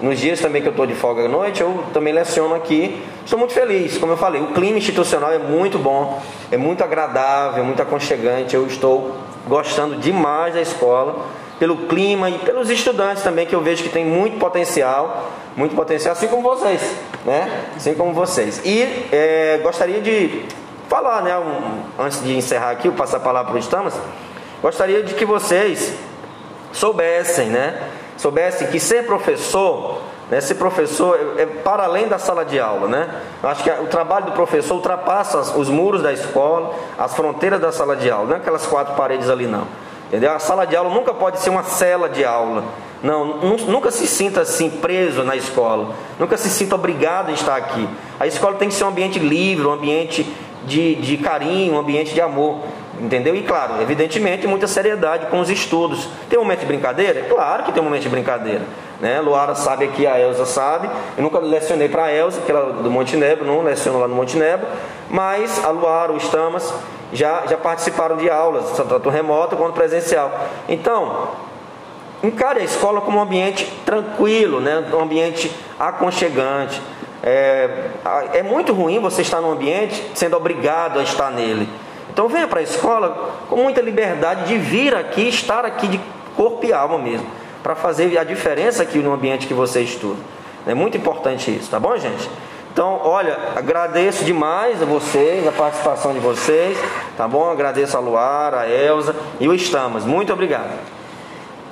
nos 0.00 0.18
dias 0.18 0.40
também 0.40 0.62
que 0.62 0.68
eu 0.68 0.70
estou 0.70 0.86
de 0.86 0.94
folga 0.94 1.26
à 1.26 1.28
noite, 1.28 1.60
eu 1.60 1.84
também 1.92 2.14
leciono 2.14 2.54
aqui. 2.54 3.02
Estou 3.22 3.38
muito 3.38 3.52
feliz, 3.52 3.98
como 3.98 4.12
eu 4.12 4.16
falei, 4.16 4.40
o 4.40 4.48
clima 4.54 4.78
institucional 4.78 5.30
é 5.30 5.38
muito 5.38 5.78
bom, 5.78 6.20
é 6.50 6.56
muito 6.56 6.82
agradável, 6.82 7.62
muito 7.62 7.82
aconchegante. 7.82 8.56
Eu 8.56 8.66
estou 8.66 9.14
gostando 9.46 9.96
demais 9.96 10.54
da 10.54 10.62
escola, 10.62 11.26
pelo 11.58 11.76
clima 11.86 12.30
e 12.30 12.38
pelos 12.38 12.70
estudantes 12.70 13.22
também, 13.22 13.44
que 13.44 13.54
eu 13.54 13.60
vejo 13.60 13.82
que 13.82 13.90
tem 13.90 14.06
muito 14.06 14.38
potencial, 14.38 15.30
muito 15.54 15.76
potencial, 15.76 16.12
assim 16.12 16.28
como 16.28 16.42
vocês, 16.42 16.96
né? 17.26 17.66
Assim 17.76 17.92
como 17.92 18.14
vocês. 18.14 18.62
E 18.64 19.06
é, 19.12 19.60
gostaria 19.62 20.00
de 20.00 20.46
falar, 20.88 21.20
né, 21.22 21.38
um, 21.38 22.02
antes 22.02 22.24
de 22.24 22.34
encerrar 22.34 22.70
aqui, 22.70 22.88
eu 22.88 22.92
passar 22.92 23.18
a 23.18 23.20
palavra 23.20 23.52
para 23.52 23.58
o 23.58 23.62
Stamas, 23.62 23.94
gostaria 24.62 25.02
de 25.02 25.14
que 25.14 25.24
vocês 25.24 25.94
soubessem, 26.72 27.48
né? 27.48 27.88
Soubessem 28.16 28.68
que 28.68 28.78
ser 28.78 29.06
professor, 29.06 30.02
né, 30.30 30.40
ser 30.40 30.54
professor 30.56 31.18
é, 31.38 31.42
é 31.42 31.46
para 31.46 31.84
além 31.84 32.06
da 32.06 32.18
sala 32.18 32.44
de 32.44 32.60
aula, 32.60 32.86
né? 32.86 33.08
Acho 33.42 33.64
que 33.64 33.70
o 33.70 33.86
trabalho 33.86 34.26
do 34.26 34.32
professor 34.32 34.74
ultrapassa 34.74 35.38
as- 35.40 35.56
os 35.56 35.68
muros 35.68 36.02
da 36.02 36.12
escola, 36.12 36.74
as 36.98 37.14
fronteiras 37.14 37.60
da 37.60 37.72
sala 37.72 37.96
de 37.96 38.10
aula, 38.10 38.26
não 38.28 38.34
é 38.34 38.38
aquelas 38.38 38.66
quatro 38.66 38.94
paredes 38.94 39.28
ali 39.30 39.46
não. 39.46 39.66
Entendeu? 40.08 40.32
A 40.32 40.38
sala 40.38 40.66
de 40.66 40.76
aula 40.76 40.90
nunca 40.90 41.14
pode 41.14 41.38
ser 41.40 41.50
uma 41.50 41.62
cela 41.62 42.08
de 42.08 42.24
aula. 42.24 42.64
Não, 43.02 43.38
nu- 43.38 43.56
nunca 43.68 43.90
se 43.90 44.06
sinta 44.06 44.40
assim 44.42 44.68
preso 44.68 45.22
na 45.22 45.34
escola. 45.36 45.94
Nunca 46.18 46.36
se 46.36 46.50
sinta 46.50 46.74
obrigado 46.74 47.30
a 47.30 47.32
estar 47.32 47.56
aqui. 47.56 47.88
A 48.18 48.26
escola 48.26 48.56
tem 48.56 48.68
que 48.68 48.74
ser 48.74 48.84
um 48.84 48.88
ambiente 48.88 49.18
livre, 49.20 49.66
um 49.66 49.72
ambiente 49.72 50.26
de, 50.64 50.96
de 50.96 51.16
carinho, 51.16 51.74
um 51.74 51.78
ambiente 51.78 52.12
de 52.12 52.20
amor. 52.20 52.58
Entendeu? 53.00 53.34
E 53.34 53.42
claro, 53.42 53.80
evidentemente, 53.80 54.46
muita 54.46 54.66
seriedade 54.66 55.26
com 55.26 55.40
os 55.40 55.48
estudos. 55.48 56.06
Tem 56.28 56.38
um 56.38 56.42
momento 56.42 56.60
de 56.60 56.66
brincadeira? 56.66 57.22
Claro 57.22 57.64
que 57.64 57.72
tem 57.72 57.80
um 57.80 57.84
momento 57.84 58.02
de 58.02 58.08
brincadeira. 58.10 58.62
Né? 59.00 59.18
Luara 59.20 59.54
sabe 59.54 59.86
aqui, 59.86 60.06
a 60.06 60.20
Elza 60.20 60.44
sabe. 60.44 60.90
Eu 61.16 61.22
nunca 61.22 61.38
lecionei 61.38 61.88
para 61.88 62.04
a 62.04 62.12
Elza, 62.12 62.42
que 62.42 62.50
ela 62.52 62.78
é 62.78 62.82
do 62.82 62.90
Monte 62.90 63.16
Nebo, 63.16 63.44
não 63.44 63.62
leciono 63.62 63.98
lá 63.98 64.06
no 64.06 64.14
Monte 64.14 64.36
Nebo. 64.36 64.66
Mas 65.08 65.64
a 65.64 65.70
Luara, 65.70 66.12
o 66.12 66.18
Stamas, 66.18 66.74
já, 67.10 67.46
já 67.46 67.56
participaram 67.56 68.16
de 68.16 68.28
aulas, 68.28 68.70
tanto 68.76 69.08
remoto 69.08 69.56
quanto 69.56 69.72
presencial. 69.72 70.30
Então, 70.68 71.28
encare 72.22 72.60
a 72.60 72.64
escola 72.64 73.00
como 73.00 73.18
um 73.18 73.22
ambiente 73.22 73.64
tranquilo, 73.86 74.60
né? 74.60 74.84
um 74.92 75.00
ambiente 75.00 75.50
aconchegante. 75.78 76.80
É, 77.22 77.88
é 78.34 78.42
muito 78.42 78.72
ruim 78.72 78.98
você 78.98 79.22
estar 79.22 79.40
num 79.40 79.50
ambiente 79.50 80.10
sendo 80.14 80.36
obrigado 80.36 80.98
a 80.98 81.02
estar 81.02 81.30
nele. 81.30 81.68
Então 82.12 82.28
venha 82.28 82.46
para 82.46 82.60
a 82.60 82.62
escola 82.62 83.36
com 83.48 83.56
muita 83.56 83.80
liberdade 83.80 84.44
de 84.44 84.58
vir 84.58 84.94
aqui, 84.94 85.28
estar 85.28 85.64
aqui 85.64 85.88
de 85.88 86.00
corpo 86.36 86.64
e 86.66 86.72
alma 86.72 86.98
mesmo, 86.98 87.26
para 87.62 87.74
fazer 87.74 88.16
a 88.18 88.24
diferença 88.24 88.82
aqui 88.82 88.98
no 88.98 89.12
ambiente 89.12 89.46
que 89.46 89.54
você 89.54 89.80
estuda. 89.80 90.20
É 90.66 90.74
muito 90.74 90.96
importante 90.96 91.50
isso, 91.50 91.70
tá 91.70 91.80
bom, 91.80 91.96
gente? 91.96 92.28
Então, 92.72 93.00
olha, 93.02 93.36
agradeço 93.56 94.24
demais 94.24 94.80
a 94.80 94.84
vocês, 94.84 95.46
a 95.46 95.50
participação 95.50 96.12
de 96.12 96.20
vocês, 96.20 96.78
tá 97.16 97.26
bom? 97.26 97.50
Agradeço 97.50 97.96
a 97.96 98.00
Luara, 98.00 98.60
a 98.60 98.70
Elza 98.70 99.14
e 99.40 99.48
o 99.48 99.54
Estamos. 99.54 100.04
Muito 100.04 100.32
obrigado. 100.32 100.70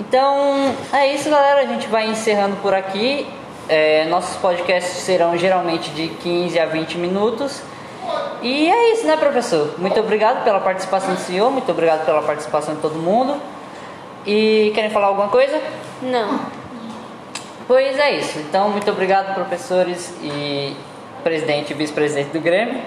Então 0.00 0.74
é 0.92 1.14
isso, 1.14 1.30
galera. 1.30 1.60
A 1.60 1.66
gente 1.66 1.86
vai 1.88 2.08
encerrando 2.08 2.56
por 2.56 2.74
aqui. 2.74 3.28
É, 3.68 4.06
nossos 4.06 4.36
podcasts 4.38 5.02
serão 5.02 5.36
geralmente 5.36 5.90
de 5.90 6.08
15 6.08 6.58
a 6.58 6.66
20 6.66 6.98
minutos. 6.98 7.62
E 8.42 8.70
é 8.70 8.92
isso, 8.92 9.06
né, 9.06 9.16
professor? 9.16 9.74
Muito 9.78 9.98
obrigado 9.98 10.44
pela 10.44 10.60
participação 10.60 11.14
do 11.14 11.20
senhor, 11.20 11.50
muito 11.50 11.70
obrigado 11.70 12.04
pela 12.04 12.22
participação 12.22 12.74
de 12.74 12.80
todo 12.80 12.94
mundo. 12.94 13.40
E 14.26 14.72
querem 14.74 14.90
falar 14.90 15.06
alguma 15.06 15.28
coisa? 15.28 15.60
Não. 16.02 16.40
Pois 17.66 17.98
é 17.98 18.16
isso. 18.16 18.38
Então, 18.38 18.70
muito 18.70 18.90
obrigado, 18.90 19.34
professores 19.34 20.14
e 20.22 20.76
presidente 21.22 21.72
e 21.72 21.74
vice-presidente 21.74 22.30
do 22.30 22.40
Grêmio. 22.40 22.82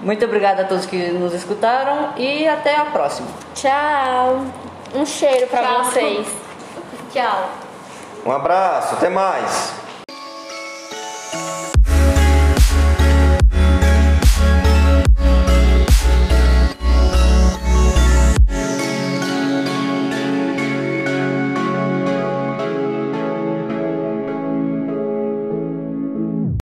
Muito 0.00 0.24
obrigado 0.24 0.60
a 0.60 0.64
todos 0.64 0.86
que 0.86 0.96
nos 1.10 1.34
escutaram 1.34 2.14
e 2.16 2.46
até 2.46 2.76
a 2.76 2.84
próxima. 2.86 3.28
Tchau. 3.54 4.44
Um 4.94 5.04
cheiro 5.04 5.48
Tchau. 5.48 5.84
vocês. 5.84 6.26
Tchau. 7.12 7.50
Um 8.24 8.32
abraço, 8.32 8.94
até 8.94 9.08
mais. 9.08 9.87